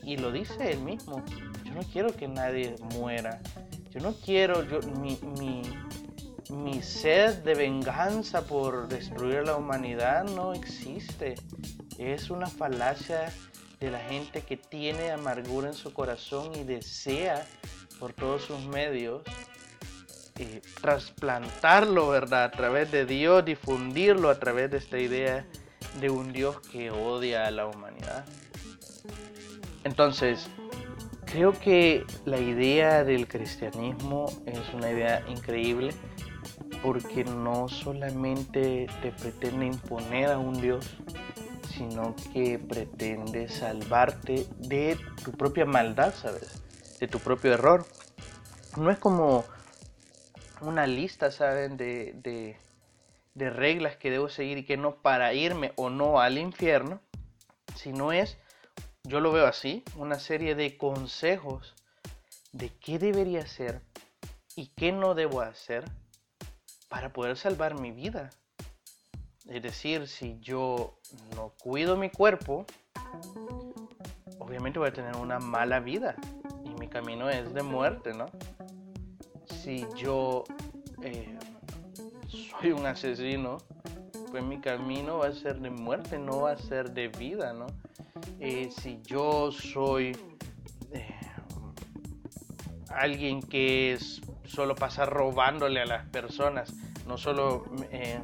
Y, 0.03 0.17
lo 0.17 0.33
dice 0.33 0.71
él 0.71 0.81
mismo, 0.81 1.23
yo 1.63 1.73
no 1.73 1.81
quiero 1.81 2.13
que 2.13 2.27
nadie 2.27 2.75
muera, 2.95 3.39
yo 3.89 4.01
no 4.01 4.13
quiero, 4.13 4.67
yo, 4.67 4.81
mi, 4.99 5.17
mi, 5.39 5.61
mi 6.49 6.81
sed 6.81 7.43
de 7.43 7.55
venganza 7.55 8.45
por 8.45 8.87
destruir 8.87 9.37
a 9.39 9.43
la 9.43 9.55
humanidad 9.55 10.23
no 10.23 10.53
existe. 10.53 11.35
Es 11.97 12.29
una 12.29 12.47
falacia 12.47 13.31
de 13.79 13.91
la 13.91 13.99
gente 13.99 14.41
que 14.41 14.57
tiene 14.57 15.11
amargura 15.11 15.67
en 15.67 15.73
su 15.73 15.93
corazón 15.93 16.55
y 16.55 16.63
desea 16.63 17.45
por 17.99 18.13
todos 18.13 18.43
sus 18.43 18.65
medios 18.65 19.23
eh, 20.39 20.61
trasplantarlo, 20.81 22.09
¿verdad? 22.09 22.45
A 22.45 22.51
través 22.51 22.91
de 22.91 23.05
Dios, 23.05 23.43
difundirlo 23.43 24.29
a 24.29 24.39
través 24.39 24.69
de 24.69 24.77
esta 24.77 24.99
idea 24.99 25.45
de 25.99 26.09
un 26.09 26.31
Dios 26.31 26.59
que 26.71 26.91
odia 26.91 27.47
a 27.47 27.51
la 27.51 27.65
humanidad. 27.65 28.25
Entonces, 29.83 30.47
creo 31.25 31.53
que 31.53 32.05
la 32.25 32.39
idea 32.39 33.03
del 33.03 33.27
cristianismo 33.27 34.27
es 34.45 34.73
una 34.73 34.91
idea 34.91 35.23
increíble 35.27 35.91
porque 36.81 37.23
no 37.23 37.67
solamente 37.67 38.87
te 39.01 39.11
pretende 39.11 39.65
imponer 39.65 40.31
a 40.31 40.37
un 40.37 40.59
Dios, 40.59 40.97
sino 41.77 42.15
que 42.33 42.59
pretende 42.59 43.49
salvarte 43.49 44.47
de 44.57 44.97
tu 45.23 45.31
propia 45.31 45.65
maldad, 45.65 46.13
¿sabes? 46.13 46.61
De 46.99 47.07
tu 47.07 47.19
propio 47.19 47.53
error. 47.53 47.85
No 48.77 48.89
es 48.91 48.97
como 48.97 49.45
una 50.61 50.87
lista, 50.87 51.31
¿saben? 51.31 51.77
De, 51.77 52.13
de, 52.23 52.57
de 53.35 53.49
reglas 53.49 53.97
que 53.97 54.09
debo 54.09 54.29
seguir 54.29 54.57
y 54.59 54.65
que 54.65 54.77
no 54.77 54.95
para 55.01 55.33
irme 55.33 55.73
o 55.75 55.89
no 55.89 56.19
al 56.19 56.37
infierno, 56.37 57.01
sino 57.75 58.11
es, 58.11 58.37
yo 59.03 59.19
lo 59.19 59.31
veo 59.31 59.45
así, 59.45 59.83
una 59.95 60.19
serie 60.19 60.55
de 60.55 60.77
consejos 60.77 61.75
de 62.51 62.69
qué 62.69 62.97
debería 62.97 63.41
hacer 63.41 63.81
y 64.55 64.67
qué 64.75 64.91
no 64.91 65.13
debo 65.13 65.41
hacer 65.41 65.85
para 66.87 67.11
poder 67.13 67.37
salvar 67.37 67.79
mi 67.79 67.91
vida. 67.91 68.29
Es 69.47 69.61
decir, 69.61 70.07
si 70.07 70.39
yo 70.39 70.99
no 71.35 71.53
cuido 71.61 71.95
mi 71.95 72.09
cuerpo, 72.09 72.65
obviamente 74.39 74.79
voy 74.79 74.89
a 74.89 74.93
tener 74.93 75.15
una 75.15 75.39
mala 75.39 75.79
vida 75.79 76.15
y 76.63 76.69
mi 76.79 76.87
camino 76.87 77.29
es 77.29 77.53
de 77.53 77.63
muerte, 77.63 78.13
¿no? 78.13 78.25
Si 79.45 79.85
yo 79.95 80.43
eh, 81.01 81.37
soy 82.27 82.71
un 82.71 82.85
asesino, 82.85 83.57
pues 84.31 84.43
mi 84.43 84.59
camino 84.59 85.19
va 85.19 85.27
a 85.27 85.33
ser 85.33 85.59
de 85.59 85.69
muerte, 85.69 86.19
no 86.19 86.41
va 86.41 86.51
a 86.51 86.57
ser 86.57 86.91
de 86.91 87.07
vida, 87.07 87.53
¿no? 87.53 87.67
Eh, 88.39 88.69
si 88.69 89.01
yo 89.03 89.51
soy 89.51 90.17
eh, 90.91 91.15
alguien 92.89 93.41
que 93.41 93.93
es 93.93 94.21
solo 94.47 94.75
pasa 94.75 95.05
robándole 95.05 95.81
a 95.81 95.85
las 95.85 96.05
personas, 96.07 96.73
no 97.05 97.17
solo 97.17 97.65
eh, 97.91 98.19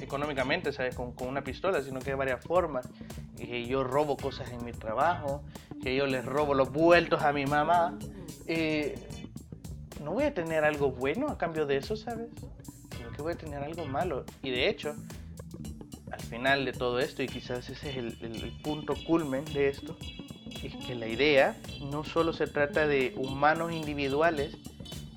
económicamente, 0.00 0.72
¿sabes? 0.72 0.94
Con, 0.94 1.14
una 1.20 1.42
pistola, 1.42 1.82
sino 1.82 2.00
que 2.00 2.10
de 2.10 2.16
varias 2.16 2.44
formas. 2.44 2.88
Que 3.36 3.66
yo 3.66 3.84
robo 3.84 4.16
cosas 4.16 4.50
en 4.50 4.64
mi 4.64 4.72
trabajo, 4.72 5.42
que 5.82 5.94
yo 5.94 6.06
les 6.06 6.24
robo 6.24 6.54
los 6.54 6.72
vueltos 6.72 7.22
a 7.22 7.32
mi 7.32 7.46
mamá. 7.46 7.98
Eh, 8.46 8.94
no 10.02 10.12
voy 10.12 10.24
a 10.24 10.34
tener 10.34 10.64
algo 10.64 10.90
bueno 10.90 11.28
a 11.28 11.38
cambio 11.38 11.66
de 11.66 11.76
eso, 11.76 11.96
¿sabes? 11.96 12.28
Sino 12.96 13.10
que 13.10 13.22
voy 13.22 13.32
a 13.34 13.36
tener 13.36 13.62
algo 13.62 13.84
malo. 13.86 14.24
Y 14.42 14.50
de 14.50 14.68
hecho, 14.68 14.94
al 16.10 16.20
final 16.20 16.64
de 16.64 16.72
todo 16.72 16.98
esto, 16.98 17.22
y 17.22 17.26
quizás 17.26 17.68
ese 17.68 17.90
es 17.90 17.96
el, 17.96 18.18
el 18.22 18.52
punto 18.62 18.94
culmen 19.06 19.44
de 19.46 19.68
esto, 19.68 19.96
es 20.62 20.74
que 20.86 20.94
la 20.94 21.06
idea 21.06 21.56
no 21.90 22.04
solo 22.04 22.32
se 22.32 22.46
trata 22.46 22.86
de 22.86 23.14
humanos 23.16 23.72
individuales, 23.72 24.56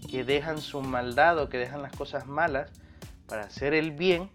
que 0.10 0.24
dejan 0.24 0.62
su 0.62 0.82
maldad 0.82 1.38
o 1.40 1.50
que 1.50 1.58
dejan 1.58 1.82
las 1.82 1.96
cosas 1.96 2.26
malas 2.26 2.72
para 3.28 3.44
hacer 3.44 3.74
el 3.74 3.92
bien, 3.92 4.30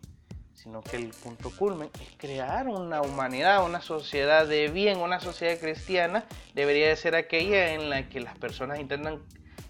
sino 0.55 0.81
que 0.83 0.97
el 0.97 1.09
punto 1.09 1.51
culmen 1.51 1.91
es 2.01 2.09
crear 2.17 2.69
una 2.69 3.03
humanidad, 3.03 3.65
una 3.65 3.81
sociedad 3.81 4.47
de 4.47 4.69
bien, 4.69 4.99
una 4.99 5.21
sociedad 5.21 5.59
cristiana, 5.59 6.25
debería 6.55 6.89
de 6.89 6.97
ser 6.97 7.17
aquella 7.17 7.75
en 7.75 7.91
la 7.91 8.09
que 8.09 8.21
las 8.21 8.39
personas 8.39 8.79
intentan 8.79 9.21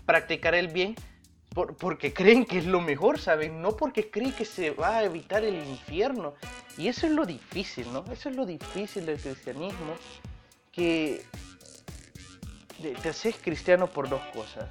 practicar 0.06 0.54
el 0.54 0.68
bien 0.68 0.94
porque 1.78 2.12
creen 2.12 2.44
que 2.44 2.58
es 2.58 2.66
lo 2.66 2.80
mejor, 2.80 3.20
¿saben? 3.20 3.62
No 3.62 3.76
porque 3.76 4.10
creen 4.10 4.32
que 4.32 4.44
se 4.44 4.70
va 4.70 4.98
a 4.98 5.04
evitar 5.04 5.44
el 5.44 5.54
infierno. 5.54 6.34
Y 6.76 6.88
eso 6.88 7.06
es 7.06 7.12
lo 7.12 7.24
difícil, 7.24 7.92
¿no? 7.92 8.04
Eso 8.10 8.28
es 8.28 8.34
lo 8.34 8.44
difícil 8.44 9.06
del 9.06 9.20
cristianismo, 9.20 9.94
que 10.72 11.24
te 13.00 13.08
haces 13.08 13.36
cristiano 13.36 13.86
por 13.86 14.08
dos 14.08 14.20
cosas 14.32 14.68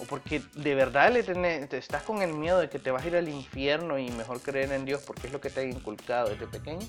o 0.00 0.04
porque 0.04 0.42
de 0.54 0.74
verdad 0.74 1.12
le 1.12 1.22
tenés, 1.22 1.72
estás 1.72 2.02
con 2.02 2.22
el 2.22 2.32
miedo 2.32 2.58
de 2.58 2.68
que 2.68 2.78
te 2.78 2.90
vas 2.90 3.04
a 3.04 3.08
ir 3.08 3.16
al 3.16 3.28
infierno 3.28 3.98
y 3.98 4.10
mejor 4.10 4.40
creer 4.40 4.72
en 4.72 4.84
Dios 4.84 5.02
porque 5.06 5.26
es 5.26 5.32
lo 5.32 5.40
que 5.40 5.50
te 5.50 5.60
ha 5.60 5.64
inculcado 5.64 6.30
desde 6.30 6.46
pequeño, 6.46 6.86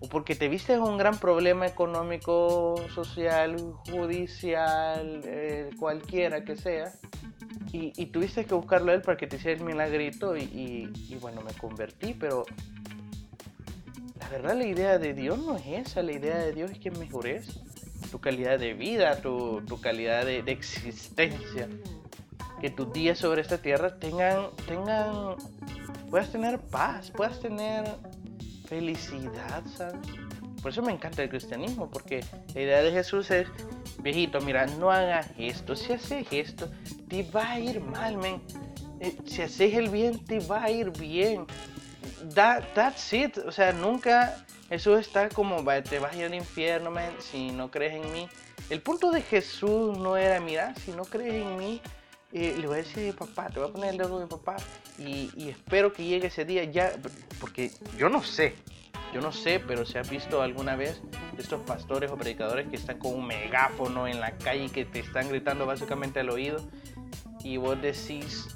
o 0.00 0.08
porque 0.08 0.34
te 0.34 0.48
viste 0.48 0.74
en 0.74 0.82
un 0.82 0.96
gran 0.96 1.18
problema 1.18 1.66
económico, 1.66 2.76
social, 2.94 3.56
judicial, 3.90 5.22
eh, 5.24 5.70
cualquiera 5.78 6.44
que 6.44 6.56
sea, 6.56 6.92
y, 7.72 8.06
tuviste 8.06 8.44
que 8.44 8.54
buscarlo 8.54 8.92
a 8.92 8.94
él 8.94 9.02
para 9.02 9.16
que 9.16 9.26
te 9.26 9.34
hiciera 9.34 9.58
el 9.58 9.64
milagrito 9.64 10.36
y, 10.36 11.18
bueno, 11.20 11.40
me 11.40 11.52
convertí, 11.54 12.14
pero 12.14 12.44
la 14.20 14.28
verdad 14.28 14.56
la 14.56 14.64
idea 14.64 14.98
de 14.98 15.12
Dios 15.12 15.38
no 15.38 15.56
es 15.56 15.66
esa, 15.66 16.00
la 16.02 16.12
idea 16.12 16.38
de 16.38 16.52
Dios 16.52 16.70
es 16.70 16.78
que 16.78 16.92
mejores 16.92 17.60
tu 18.12 18.20
calidad 18.20 18.60
de 18.60 18.74
vida, 18.74 19.20
tu, 19.20 19.60
tu 19.66 19.80
calidad 19.80 20.24
de, 20.24 20.38
existencia 20.46 21.68
que 22.60 22.70
tus 22.70 22.92
días 22.92 23.18
sobre 23.18 23.40
esta 23.40 23.58
tierra 23.58 23.98
tengan, 23.98 24.50
tengan 24.66 25.36
puedas 26.10 26.30
tener 26.30 26.60
paz, 26.60 27.10
puedas 27.10 27.40
tener 27.40 27.84
felicidad, 28.66 29.62
¿sabes? 29.76 30.00
Por 30.62 30.70
eso 30.70 30.80
me 30.80 30.92
encanta 30.92 31.22
el 31.22 31.28
cristianismo, 31.28 31.90
porque 31.90 32.24
la 32.54 32.60
idea 32.60 32.82
de 32.82 32.90
Jesús 32.90 33.30
es, 33.30 33.48
viejito, 33.98 34.40
mira, 34.40 34.66
no 34.66 34.90
hagas 34.90 35.28
esto, 35.36 35.76
si 35.76 35.92
haces 35.92 36.26
esto, 36.30 36.70
te 37.08 37.22
va 37.24 37.50
a 37.50 37.60
ir 37.60 37.80
mal, 37.80 38.16
men. 38.16 38.40
Eh, 39.00 39.14
si 39.26 39.42
haces 39.42 39.74
el 39.74 39.90
bien, 39.90 40.24
te 40.24 40.38
va 40.38 40.62
a 40.64 40.70
ir 40.70 40.90
bien. 40.92 41.46
That, 42.34 42.62
that's 42.74 43.12
it, 43.12 43.36
o 43.38 43.52
sea, 43.52 43.72
nunca 43.72 44.46
Jesús 44.70 45.00
está 45.00 45.28
como, 45.28 45.62
te 45.82 45.98
vas 45.98 46.14
a 46.14 46.16
ir 46.16 46.24
al 46.24 46.34
infierno, 46.34 46.90
man, 46.90 47.12
si 47.18 47.50
no 47.50 47.70
crees 47.70 48.02
en 48.02 48.12
mí. 48.12 48.28
El 48.70 48.80
punto 48.80 49.10
de 49.10 49.20
Jesús 49.20 49.98
no 49.98 50.16
era, 50.16 50.40
mira, 50.40 50.74
si 50.76 50.92
no 50.92 51.04
crees 51.04 51.44
en 51.44 51.58
mí, 51.58 51.82
le 52.34 52.66
voy 52.66 52.74
a 52.74 52.82
decir, 52.82 53.14
papá, 53.14 53.48
te 53.48 53.60
voy 53.60 53.68
a 53.68 53.72
poner 53.72 53.90
el 53.90 53.98
dedo 53.98 54.18
de 54.18 54.26
papá 54.26 54.56
y, 54.98 55.48
espero 55.48 55.92
que 55.92 56.04
llegue 56.04 56.26
ese 56.26 56.44
día 56.44 56.64
ya, 56.64 56.92
porque 57.40 57.70
yo 57.96 58.08
no 58.08 58.24
sé, 58.24 58.54
yo 59.12 59.20
no 59.20 59.30
sé, 59.30 59.60
pero 59.60 59.86
se 59.86 60.00
ha 60.00 60.02
visto 60.02 60.42
alguna 60.42 60.74
vez 60.74 61.00
estos 61.38 61.60
pastores 61.60 62.10
o 62.10 62.16
predicadores 62.16 62.66
que 62.68 62.76
están 62.76 62.98
con 62.98 63.14
un 63.14 63.26
megáfono 63.26 64.08
en 64.08 64.20
la 64.20 64.36
calle 64.36 64.64
y 64.64 64.68
que 64.68 64.84
te 64.84 65.00
están 65.00 65.28
gritando 65.28 65.64
básicamente 65.64 66.20
al 66.20 66.30
oído 66.30 66.58
y 67.44 67.56
vos 67.56 67.80
decís, 67.80 68.48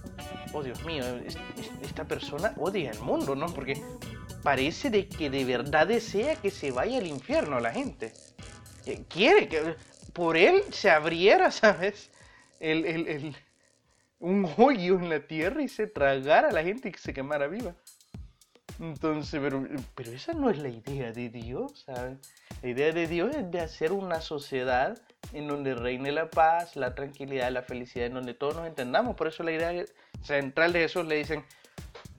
oh 0.52 0.62
Dios 0.62 0.84
mío, 0.84 1.04
esta 1.82 2.04
persona 2.04 2.54
odia 2.56 2.90
el 2.90 3.00
mundo, 3.00 3.36
¿no? 3.36 3.46
Porque 3.46 3.80
parece 4.42 4.90
de 4.90 5.06
que 5.06 5.30
de 5.30 5.44
verdad 5.44 5.86
desea 5.86 6.36
que 6.36 6.50
se 6.50 6.72
vaya 6.72 6.98
al 6.98 7.06
infierno 7.06 7.60
la 7.60 7.72
gente. 7.72 8.12
Eh, 8.86 9.04
quiere 9.08 9.46
que 9.46 9.76
por 10.12 10.36
él 10.36 10.62
se 10.72 10.90
abriera, 10.90 11.50
¿sabes? 11.52 12.10
El, 12.60 12.84
el, 12.84 13.36
un 14.20 14.46
hoyo 14.56 14.98
en 14.98 15.08
la 15.08 15.20
tierra 15.26 15.62
y 15.62 15.68
se 15.68 15.86
tragara 15.86 16.48
a 16.48 16.52
la 16.52 16.62
gente 16.62 16.88
y 16.88 16.92
que 16.92 16.98
se 16.98 17.12
quemara 17.12 17.46
viva. 17.46 17.74
Entonces, 18.80 19.40
pero, 19.42 19.66
pero 19.94 20.12
esa 20.12 20.32
no 20.34 20.50
es 20.50 20.58
la 20.58 20.68
idea 20.68 21.10
de 21.10 21.28
Dios, 21.30 21.84
¿sabes? 21.84 22.18
La 22.62 22.68
idea 22.68 22.92
de 22.92 23.08
Dios 23.08 23.34
es 23.34 23.50
de 23.50 23.60
hacer 23.60 23.92
una 23.92 24.20
sociedad 24.20 24.96
en 25.32 25.48
donde 25.48 25.74
reine 25.74 26.12
la 26.12 26.30
paz, 26.30 26.76
la 26.76 26.94
tranquilidad, 26.94 27.50
la 27.50 27.62
felicidad, 27.62 28.06
en 28.06 28.14
donde 28.14 28.34
todos 28.34 28.54
nos 28.54 28.66
entendamos. 28.66 29.16
Por 29.16 29.26
eso 29.26 29.42
la 29.42 29.52
idea 29.52 29.84
central 30.22 30.72
de 30.72 30.80
Jesús 30.80 31.06
le 31.06 31.16
dicen, 31.16 31.44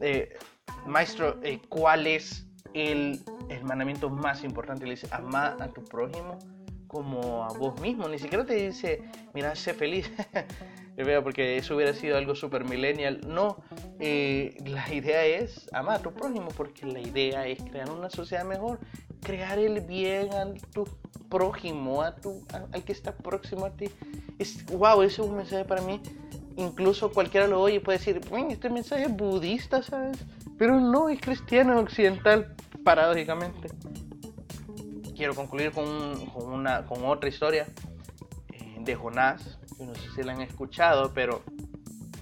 eh, 0.02 0.38
maestro, 0.86 1.40
eh, 1.44 1.62
¿cuál 1.70 2.08
es 2.08 2.46
el, 2.74 3.22
el, 3.50 3.64
mandamiento 3.64 4.10
más 4.10 4.44
importante? 4.44 4.86
Le 4.86 4.92
dice, 4.92 5.08
ama 5.12 5.56
a 5.60 5.70
tu 5.70 5.84
prójimo 5.86 6.40
como 6.88 7.46
a 7.46 7.54
vos 7.54 7.80
mismo. 7.80 8.08
Ni 8.10 8.20
siquiera 8.20 8.46
te 8.46 8.56
dice, 8.56 9.02
mira, 9.34 9.56
sé 9.56 9.74
feliz. 9.74 10.12
porque 11.24 11.58
eso 11.58 11.76
hubiera 11.76 11.94
sido 11.94 12.18
algo 12.18 12.36
super 12.36 12.66
millennial. 12.66 13.22
No, 13.26 13.58
eh, 14.00 14.58
la 14.66 14.94
idea 14.94 15.26
es 15.26 15.70
amar 15.74 15.98
a 15.98 16.02
tu 16.02 16.12
prójimo, 16.12 16.50
porque 16.56 16.86
la 16.86 17.00
idea 17.00 17.48
es 17.48 17.62
crear 17.64 17.90
una 17.90 18.10
sociedad 18.10 18.44
mejor, 18.44 18.80
crear 19.22 19.60
el 19.60 19.82
bien 19.82 20.34
a 20.34 20.54
tu 20.74 20.86
prójimo, 21.30 22.02
a 22.02 22.16
tu, 22.16 22.46
al 22.52 22.84
que 22.84 22.92
está 22.92 23.16
próximo 23.16 23.66
a 23.66 23.72
ti. 23.72 23.86
Es, 24.40 24.66
wow, 24.66 25.02
ese 25.02 25.22
es 25.22 25.28
un 25.28 25.38
mensaje 25.38 25.64
para 25.64 25.82
mí. 25.82 26.02
Incluso 26.58 27.12
cualquiera 27.12 27.48
lo 27.48 27.62
oye 27.62 27.76
y 27.76 27.80
puede 27.80 27.98
decir, 27.98 28.20
este 28.50 28.70
mensaje 28.70 29.04
es 29.04 29.16
budista, 29.16 29.82
¿sabes? 29.82 30.18
Pero 30.58 30.82
no, 30.82 31.08
es 31.08 31.22
cristiano 31.22 31.80
occidental, 31.80 32.56
paradójicamente. 32.84 33.70
Quiero 35.16 35.34
concluir 35.34 35.72
con, 35.72 36.26
con, 36.28 36.52
una, 36.52 36.86
con 36.86 37.06
otra 37.06 37.30
historia 37.30 37.68
eh, 38.52 38.78
de 38.80 38.96
Jonás 38.96 39.59
no 39.86 39.96
sé 39.96 40.10
si 40.16 40.24
la 40.24 40.34
han 40.34 40.42
escuchado, 40.42 41.12
pero 41.14 41.44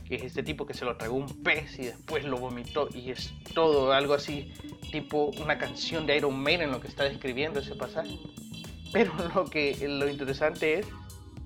que 0.07 0.15
es 0.15 0.23
este 0.23 0.43
tipo 0.43 0.65
que 0.65 0.73
se 0.73 0.85
lo 0.85 0.95
tragó 0.95 1.15
un 1.15 1.43
pez 1.43 1.77
y 1.79 1.85
después 1.87 2.23
lo 2.23 2.37
vomitó 2.37 2.87
y 2.93 3.11
es 3.11 3.33
todo 3.53 3.91
algo 3.91 4.13
así, 4.13 4.53
tipo 4.91 5.31
una 5.41 5.57
canción 5.57 6.05
de 6.05 6.17
Iron 6.17 6.41
Maiden 6.41 6.71
lo 6.71 6.79
que 6.79 6.87
está 6.87 7.03
describiendo 7.03 7.59
ese 7.59 7.75
pasaje. 7.75 8.17
Pero 8.93 9.11
lo 9.35 9.45
que 9.45 9.75
lo 9.87 10.07
interesante 10.07 10.79
es 10.79 10.87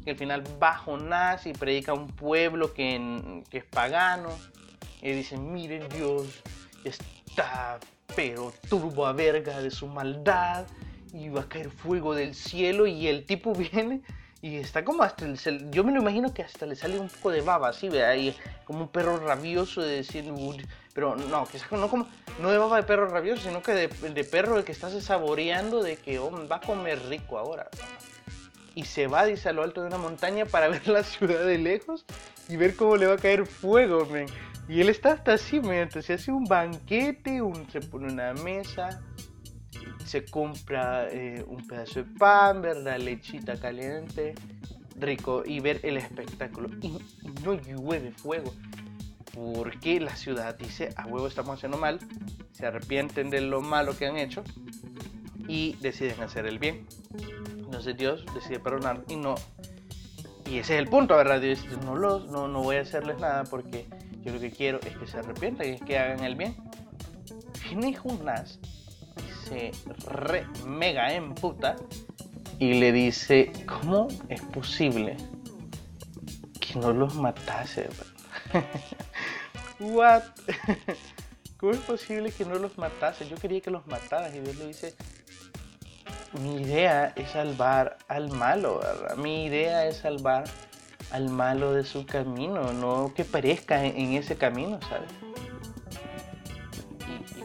que 0.06 0.12
al 0.12 0.18
final 0.18 0.44
va 0.62 0.78
Jonás 0.78 1.46
y 1.48 1.54
predica 1.54 1.92
a 1.92 1.96
un 1.96 2.08
pueblo 2.08 2.74
que, 2.74 3.44
que 3.50 3.60
es 3.60 3.66
pagano 3.66 4.30
y 5.02 5.12
dicen, 5.12 5.52
miren 5.52 5.88
Dios 5.90 6.28
está 6.84 7.80
pero 8.16 8.54
turbo 8.70 9.06
a 9.06 9.14
verga 9.14 9.62
de 9.62 9.72
su 9.72 9.88
maldad 9.88 10.66
y 11.14 11.30
va 11.30 11.42
a 11.42 11.50
caer 11.50 11.70
fuego 11.70 12.14
del 12.14 12.36
cielo 12.36 12.88
y 12.88 13.08
el 13.08 13.26
tipo 13.26 13.54
viene 13.72 14.02
y 14.42 14.58
está 14.58 14.84
como 14.84 15.04
hasta 15.04 15.26
el, 15.26 15.72
yo 15.72 15.84
me 15.84 15.92
lo 15.92 16.02
imagino 16.02 16.34
que 16.34 16.42
hasta 16.42 16.66
le 16.66 16.76
sale 16.76 17.00
un 17.00 17.10
poco 17.10 17.30
de 17.30 17.42
baba 17.42 17.70
así 17.70 17.90
ve 17.90 18.04
ahí 18.04 18.36
como 18.66 18.82
un 18.82 18.88
perro 18.88 19.18
rabioso 19.18 19.82
de 19.82 19.98
decir 19.98 20.26
pero 20.94 21.16
no 21.16 21.46
quizás 21.46 21.72
no 21.72 21.88
como 21.90 22.08
no 22.40 22.50
de 22.50 22.58
baba 22.58 22.78
de 22.78 22.84
perro 22.84 23.08
rabioso 23.08 23.44
sino 23.44 23.62
que 23.62 23.74
de, 23.74 23.88
de 23.88 24.24
perro 24.24 24.64
que 24.66 24.72
estás 24.72 24.94
saboreando 25.04 25.84
de 25.84 25.98
que 25.98 26.18
oh, 26.18 26.32
va 26.48 26.56
a 26.56 26.62
comer 26.62 27.00
rico 27.08 27.38
ahora 27.38 27.70
y 28.74 28.86
se 28.86 29.08
va 29.08 29.26
dice 29.26 29.50
a 29.50 29.54
lo 29.54 29.62
alto 29.62 29.82
de 29.82 29.88
una 29.88 29.98
montaña 29.98 30.46
para 30.46 30.68
ver 30.70 30.88
la 30.88 31.04
ciudad 31.04 31.46
de 31.46 31.60
lejos 31.60 32.06
y 32.50 32.58
ver 32.58 32.76
cómo 32.76 32.98
le 32.98 33.06
va 33.06 33.14
a 33.14 33.18
caer 33.18 33.46
fuego 33.46 34.08
men. 34.08 34.26
y 34.68 34.82
él 34.82 34.90
está 34.90 35.12
hasta 35.14 35.34
así 35.34 35.60
mientras 35.60 36.06
se 36.06 36.14
hace 36.14 36.32
un 36.32 36.46
banquete 36.46 37.44
un, 37.44 37.70
se 37.70 37.80
pone 37.80 38.12
una 38.12 38.34
mesa 38.34 39.02
se 40.12 40.26
compra 40.26 41.08
eh, 41.10 41.42
un 41.48 41.66
pedazo 41.66 42.04
de 42.04 42.06
pan, 42.20 42.62
¿verdad? 42.62 43.00
Lechita 43.00 43.58
caliente, 43.58 44.36
rico, 45.00 45.44
y 45.46 45.62
ver 45.62 45.80
el 45.84 45.96
espectáculo. 45.96 46.68
Y, 46.82 46.98
no 47.46 47.54
llueve 47.54 48.12
fuego. 48.12 48.54
Porque 49.34 50.02
la 50.02 50.14
ciudad 50.18 50.58
dice, 50.58 50.90
a 50.98 51.08
huevo 51.08 51.28
estamos 51.28 51.56
haciendo 51.56 51.78
mal, 51.78 51.98
se 52.52 52.66
arrepienten 52.66 53.30
de 53.30 53.40
lo 53.40 53.62
malo 53.62 53.96
que 53.98 54.06
han 54.06 54.18
hecho 54.18 54.44
y 55.48 55.78
deciden 55.80 56.20
hacer 56.20 56.46
el 56.46 56.60
bien. 56.60 56.86
Entonces 57.56 57.96
Dios 57.96 58.26
decide 58.34 58.60
perdonar 58.60 59.06
y 59.08 59.16
no. 59.16 59.36
Y 60.46 60.58
ese 60.58 60.74
es 60.74 60.80
el 60.82 60.90
punto, 60.90 61.16
¿verdad? 61.16 61.40
Dios 61.40 61.64
dice, 61.64 61.78
no, 61.86 61.96
los, 61.96 62.30
no, 62.30 62.50
no 62.50 62.62
voy 62.62 62.76
a 62.76 62.82
hacerles 62.82 63.18
nada 63.20 63.46
porque 63.46 63.88
yo 64.20 64.34
lo 64.34 64.42
que 64.42 64.52
quiero 64.52 64.82
es 64.82 64.98
que 64.98 65.08
se 65.08 65.20
arrepientan 65.20 65.74
y 65.74 65.80
que 65.80 65.98
hagan 65.98 66.26
el 66.26 66.36
bien. 66.36 66.58
Viene 67.64 67.96
Jonás 67.96 68.60
se 69.52 69.72
re 70.08 70.48
mega 70.66 71.14
emputa 71.14 71.76
y 72.58 72.76
le 72.76 72.92
dice, 72.94 73.52
¿cómo 73.66 74.08
es 74.30 74.42
posible 74.42 75.18
que 76.60 76.80
no 76.80 76.94
los 76.94 77.16
matase? 77.16 77.90
What? 79.80 80.24
¿Cómo 81.58 81.74
es 81.74 81.80
posible 81.80 82.32
que 82.32 82.46
no 82.46 82.56
los 82.56 82.78
matase? 82.78 83.28
Yo 83.28 83.36
quería 83.36 83.60
que 83.60 83.72
los 83.72 83.86
mataras 83.88 84.34
y 84.34 84.40
Dios 84.40 84.56
le 84.56 84.68
dice, 84.68 84.96
mi 86.40 86.62
idea 86.62 87.12
es 87.16 87.32
salvar 87.32 87.98
al 88.08 88.32
malo. 88.32 88.80
Mi 89.18 89.46
idea 89.46 89.86
es 89.86 89.98
salvar 89.98 90.46
al 91.12 91.30
malo 91.30 91.74
de 91.74 91.84
su 91.84 92.06
camino, 92.06 92.72
no 92.72 93.14
que 93.14 93.26
perezca 93.26 93.84
en 93.84 94.14
ese 94.14 94.38
camino, 94.38 94.80
¿sabes? 94.88 95.12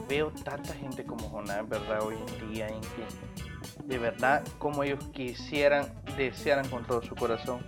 Veo 0.09 0.31
tanta 0.31 0.75
gente 0.75 1.05
como 1.05 1.29
Jonás, 1.29 1.69
¿verdad? 1.69 2.03
Hoy 2.03 2.17
en 2.17 2.51
día, 2.51 2.69
en 2.69 2.81
que 2.81 3.85
de 3.85 3.99
verdad, 3.99 4.45
como 4.59 4.83
ellos 4.83 5.05
quisieran, 5.13 5.87
desearan 6.17 6.69
con 6.69 6.85
todo 6.85 7.03
su 7.03 7.15
corazón 7.15 7.61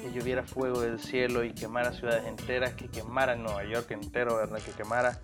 que 0.00 0.12
lloviera 0.12 0.42
fuego 0.42 0.80
del 0.80 1.00
cielo 1.00 1.44
y 1.44 1.52
quemara 1.52 1.92
ciudades 1.92 2.26
enteras, 2.26 2.74
que 2.74 2.88
quemara 2.88 3.36
Nueva 3.36 3.64
York 3.64 3.90
entero, 3.90 4.36
¿verdad? 4.36 4.58
Que 4.58 4.72
quemara 4.72 5.18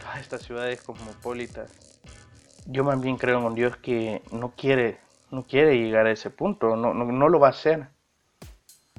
todas 0.00 0.20
estas 0.20 0.42
ciudades 0.42 0.80
cosmopolitas. 0.82 1.70
Yo 2.66 2.84
más 2.84 3.00
bien 3.00 3.16
creo 3.16 3.38
en 3.38 3.44
un 3.44 3.54
Dios 3.54 3.76
que 3.76 4.22
no 4.32 4.54
quiere, 4.56 4.98
no 5.30 5.42
quiere 5.42 5.76
llegar 5.76 6.06
a 6.06 6.12
ese 6.12 6.30
punto, 6.30 6.76
no, 6.76 6.94
no, 6.94 7.04
no 7.04 7.28
lo 7.28 7.38
va 7.38 7.48
a 7.48 7.50
hacer. 7.50 7.88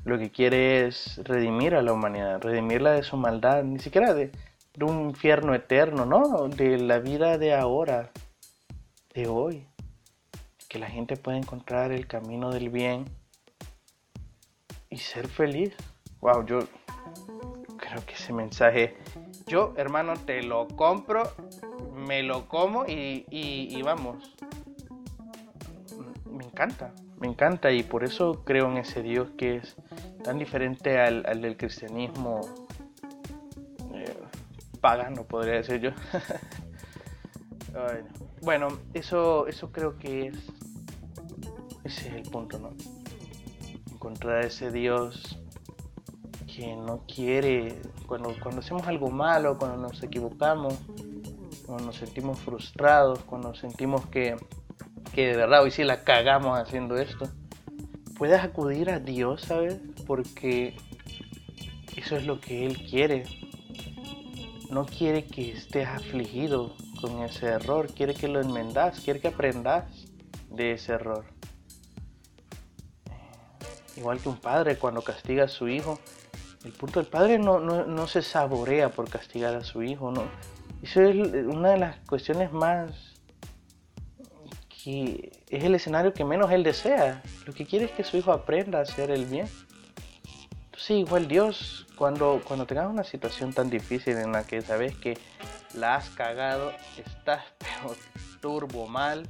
Lo 0.03 0.19
que 0.19 0.29
quiere 0.29 0.85
es 0.85 1.19
redimir 1.23 1.73
a 1.73 1.81
la 1.81 1.91
humanidad, 1.91 2.39
redimirla 2.39 2.91
de 2.91 3.01
su 3.01 3.17
maldad, 3.17 3.63
ni 3.63 3.79
siquiera 3.79 4.13
de, 4.13 4.31
de 4.75 4.85
un 4.85 5.01
infierno 5.09 5.53
eterno, 5.53 6.05
¿no? 6.05 6.49
De 6.49 6.77
la 6.77 6.99
vida 6.99 7.37
de 7.37 7.53
ahora, 7.53 8.11
de 9.13 9.27
hoy. 9.27 9.67
Que 10.67 10.79
la 10.79 10.87
gente 10.87 11.15
pueda 11.15 11.37
encontrar 11.37 11.91
el 11.91 12.07
camino 12.07 12.51
del 12.51 12.69
bien 12.69 13.05
y 14.89 14.97
ser 14.97 15.27
feliz. 15.27 15.73
Wow, 16.19 16.45
yo 16.45 16.59
creo 17.77 18.05
que 18.05 18.13
ese 18.13 18.33
mensaje, 18.33 18.97
yo 19.47 19.73
hermano, 19.77 20.13
te 20.25 20.41
lo 20.43 20.67
compro, 20.67 21.23
me 21.93 22.23
lo 22.23 22.47
como 22.49 22.85
y, 22.85 23.25
y, 23.29 23.81
vamos. 23.83 24.35
Me 26.29 26.43
encanta, 26.43 26.93
me 27.19 27.27
encanta 27.27 27.71
y 27.71 27.83
por 27.83 28.03
eso 28.03 28.43
creo 28.43 28.69
en 28.69 28.77
ese 28.77 29.01
Dios 29.01 29.29
que 29.37 29.57
es 29.57 29.77
tan 30.23 30.39
diferente 30.39 30.99
al, 30.99 31.25
al 31.25 31.41
del 31.41 31.55
cristianismo 31.55 32.64
pagano, 34.85 35.23
podría 35.23 35.55
decir 35.55 35.81
yo. 35.81 35.89
bueno, 38.43 38.67
eso, 38.93 39.47
eso 39.47 39.71
creo 39.71 39.97
que 39.97 40.27
es. 40.27 40.37
Ese 41.83 42.09
es 42.09 42.13
el 42.13 42.29
punto, 42.29 42.59
¿no? 42.59 42.69
Encontrar 43.91 44.45
ese 44.45 44.71
Dios 44.71 45.39
que 46.45 46.75
no 46.75 47.03
quiere, 47.07 47.81
cuando, 48.05 48.35
cuando 48.43 48.61
hacemos 48.61 48.87
algo 48.87 49.09
malo, 49.09 49.57
cuando 49.57 49.77
nos 49.77 50.03
equivocamos, 50.03 50.75
cuando 51.65 51.85
nos 51.85 51.95
sentimos 51.95 52.37
frustrados, 52.37 53.23
cuando 53.23 53.55
sentimos 53.55 54.05
que, 54.05 54.35
que 55.15 55.29
de 55.29 55.35
verdad 55.35 55.63
hoy 55.63 55.71
sí 55.71 55.83
la 55.83 56.03
cagamos 56.03 56.59
haciendo 56.59 56.95
esto, 56.97 57.27
puedes 58.19 58.39
acudir 58.39 58.91
a 58.91 58.99
Dios, 58.99 59.41
¿sabes? 59.41 59.81
Porque 60.05 60.77
eso 61.97 62.17
es 62.17 62.27
lo 62.27 62.39
que 62.39 62.67
Él 62.67 62.77
quiere. 62.87 63.44
No 64.75 64.85
quiere 64.85 65.23
que 65.23 65.53
estés 65.53 65.87
afligido 65.87 66.75
con 66.99 67.23
ese 67.23 67.45
error, 67.45 67.87
quiere 67.93 68.13
que 68.13 68.27
lo 68.27 68.41
enmendas, 68.41 68.99
quiere 68.99 69.21
que 69.21 69.29
aprendas 69.29 69.85
de 70.49 70.73
ese 70.73 70.91
error. 70.91 71.23
Igual 73.95 74.19
que 74.19 74.27
un 74.27 74.35
padre 74.35 74.77
cuando 74.77 75.01
castiga 75.01 75.45
a 75.45 75.47
su 75.47 75.69
hijo, 75.69 75.97
el 76.65 76.73
punto 76.73 76.99
del 76.99 77.07
padre 77.07 77.39
no, 77.39 77.61
no, 77.61 78.07
se 78.07 78.21
saborea 78.21 78.89
por 78.89 79.09
castigar 79.09 79.55
a 79.55 79.63
su 79.63 79.81
hijo, 79.81 80.11
¿no? 80.11 80.25
Eso 80.83 81.01
es 81.03 81.15
una 81.15 81.69
de 81.69 81.77
las 81.77 81.99
cuestiones 81.99 82.51
más 82.51 82.91
que 84.83 85.31
es 85.49 85.63
el 85.63 85.75
escenario 85.75 86.13
que 86.13 86.25
menos 86.25 86.51
él 86.51 86.63
desea. 86.63 87.23
Lo 87.45 87.53
que 87.53 87.65
quiere 87.65 87.85
es 87.85 87.91
que 87.91 88.03
su 88.03 88.17
hijo 88.17 88.33
aprenda 88.33 88.79
a 88.79 88.81
hacer 88.81 89.09
el 89.09 89.23
bien. 89.23 89.47
Entonces 90.65 90.97
igual 90.97 91.29
Dios, 91.29 91.84
cuando, 91.95 92.41
cuando 92.45 92.65
tengas 92.65 92.89
una 92.89 93.03
situación 93.03 93.53
tan 93.53 93.69
difícil 93.69 94.17
en 94.17 94.31
la 94.31 94.45
que 94.45 94.61
sabes 94.61 94.95
que 94.95 95.17
la 95.73 95.95
has 95.95 96.09
cagado, 96.09 96.71
estás 96.97 97.43
pero 97.59 97.95
turbo 98.41 98.87
mal 98.87 99.27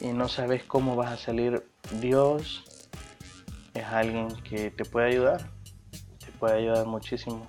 y 0.00 0.08
no 0.08 0.28
sabes 0.28 0.64
cómo 0.64 0.96
vas 0.96 1.12
a 1.12 1.16
salir, 1.16 1.66
Dios 2.00 2.64
es 3.74 3.84
alguien 3.84 4.28
que 4.42 4.70
te 4.70 4.84
puede 4.84 5.08
ayudar, 5.08 5.50
te 6.18 6.32
puede 6.38 6.58
ayudar 6.58 6.86
muchísimo 6.86 7.46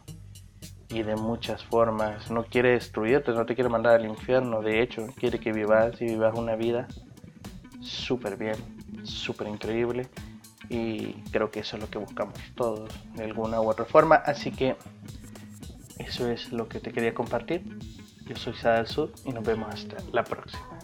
y 0.89 1.03
de 1.03 1.15
muchas 1.15 1.63
formas. 1.63 2.29
No 2.29 2.43
quiere 2.43 2.71
destruirte, 2.71 3.31
no 3.31 3.45
te 3.45 3.55
quiere 3.55 3.69
mandar 3.69 3.95
al 3.95 4.05
infierno, 4.05 4.61
de 4.61 4.81
hecho, 4.81 5.07
quiere 5.17 5.39
que 5.39 5.51
vivas 5.51 5.99
y 6.01 6.05
vivas 6.05 6.37
una 6.37 6.55
vida 6.55 6.87
súper 7.81 8.37
bien, 8.37 8.55
súper 9.03 9.47
increíble 9.47 10.07
y 10.73 11.13
creo 11.31 11.51
que 11.51 11.59
eso 11.59 11.75
es 11.75 11.83
lo 11.83 11.89
que 11.89 11.99
buscamos 11.99 12.33
todos 12.55 12.89
de 13.15 13.23
alguna 13.23 13.61
u 13.61 13.69
otra 13.69 13.85
forma. 13.85 14.15
Así 14.15 14.51
que 14.51 14.75
eso 15.99 16.29
es 16.31 16.51
lo 16.51 16.67
que 16.67 16.79
te 16.79 16.91
quería 16.91 17.13
compartir. 17.13 17.61
Yo 18.25 18.35
soy 18.35 18.53
Sada 18.55 18.77
del 18.77 18.87
Sur 18.87 19.13
y 19.23 19.31
nos 19.31 19.43
vemos 19.45 19.71
hasta 19.71 19.97
la 20.11 20.23
próxima. 20.23 20.82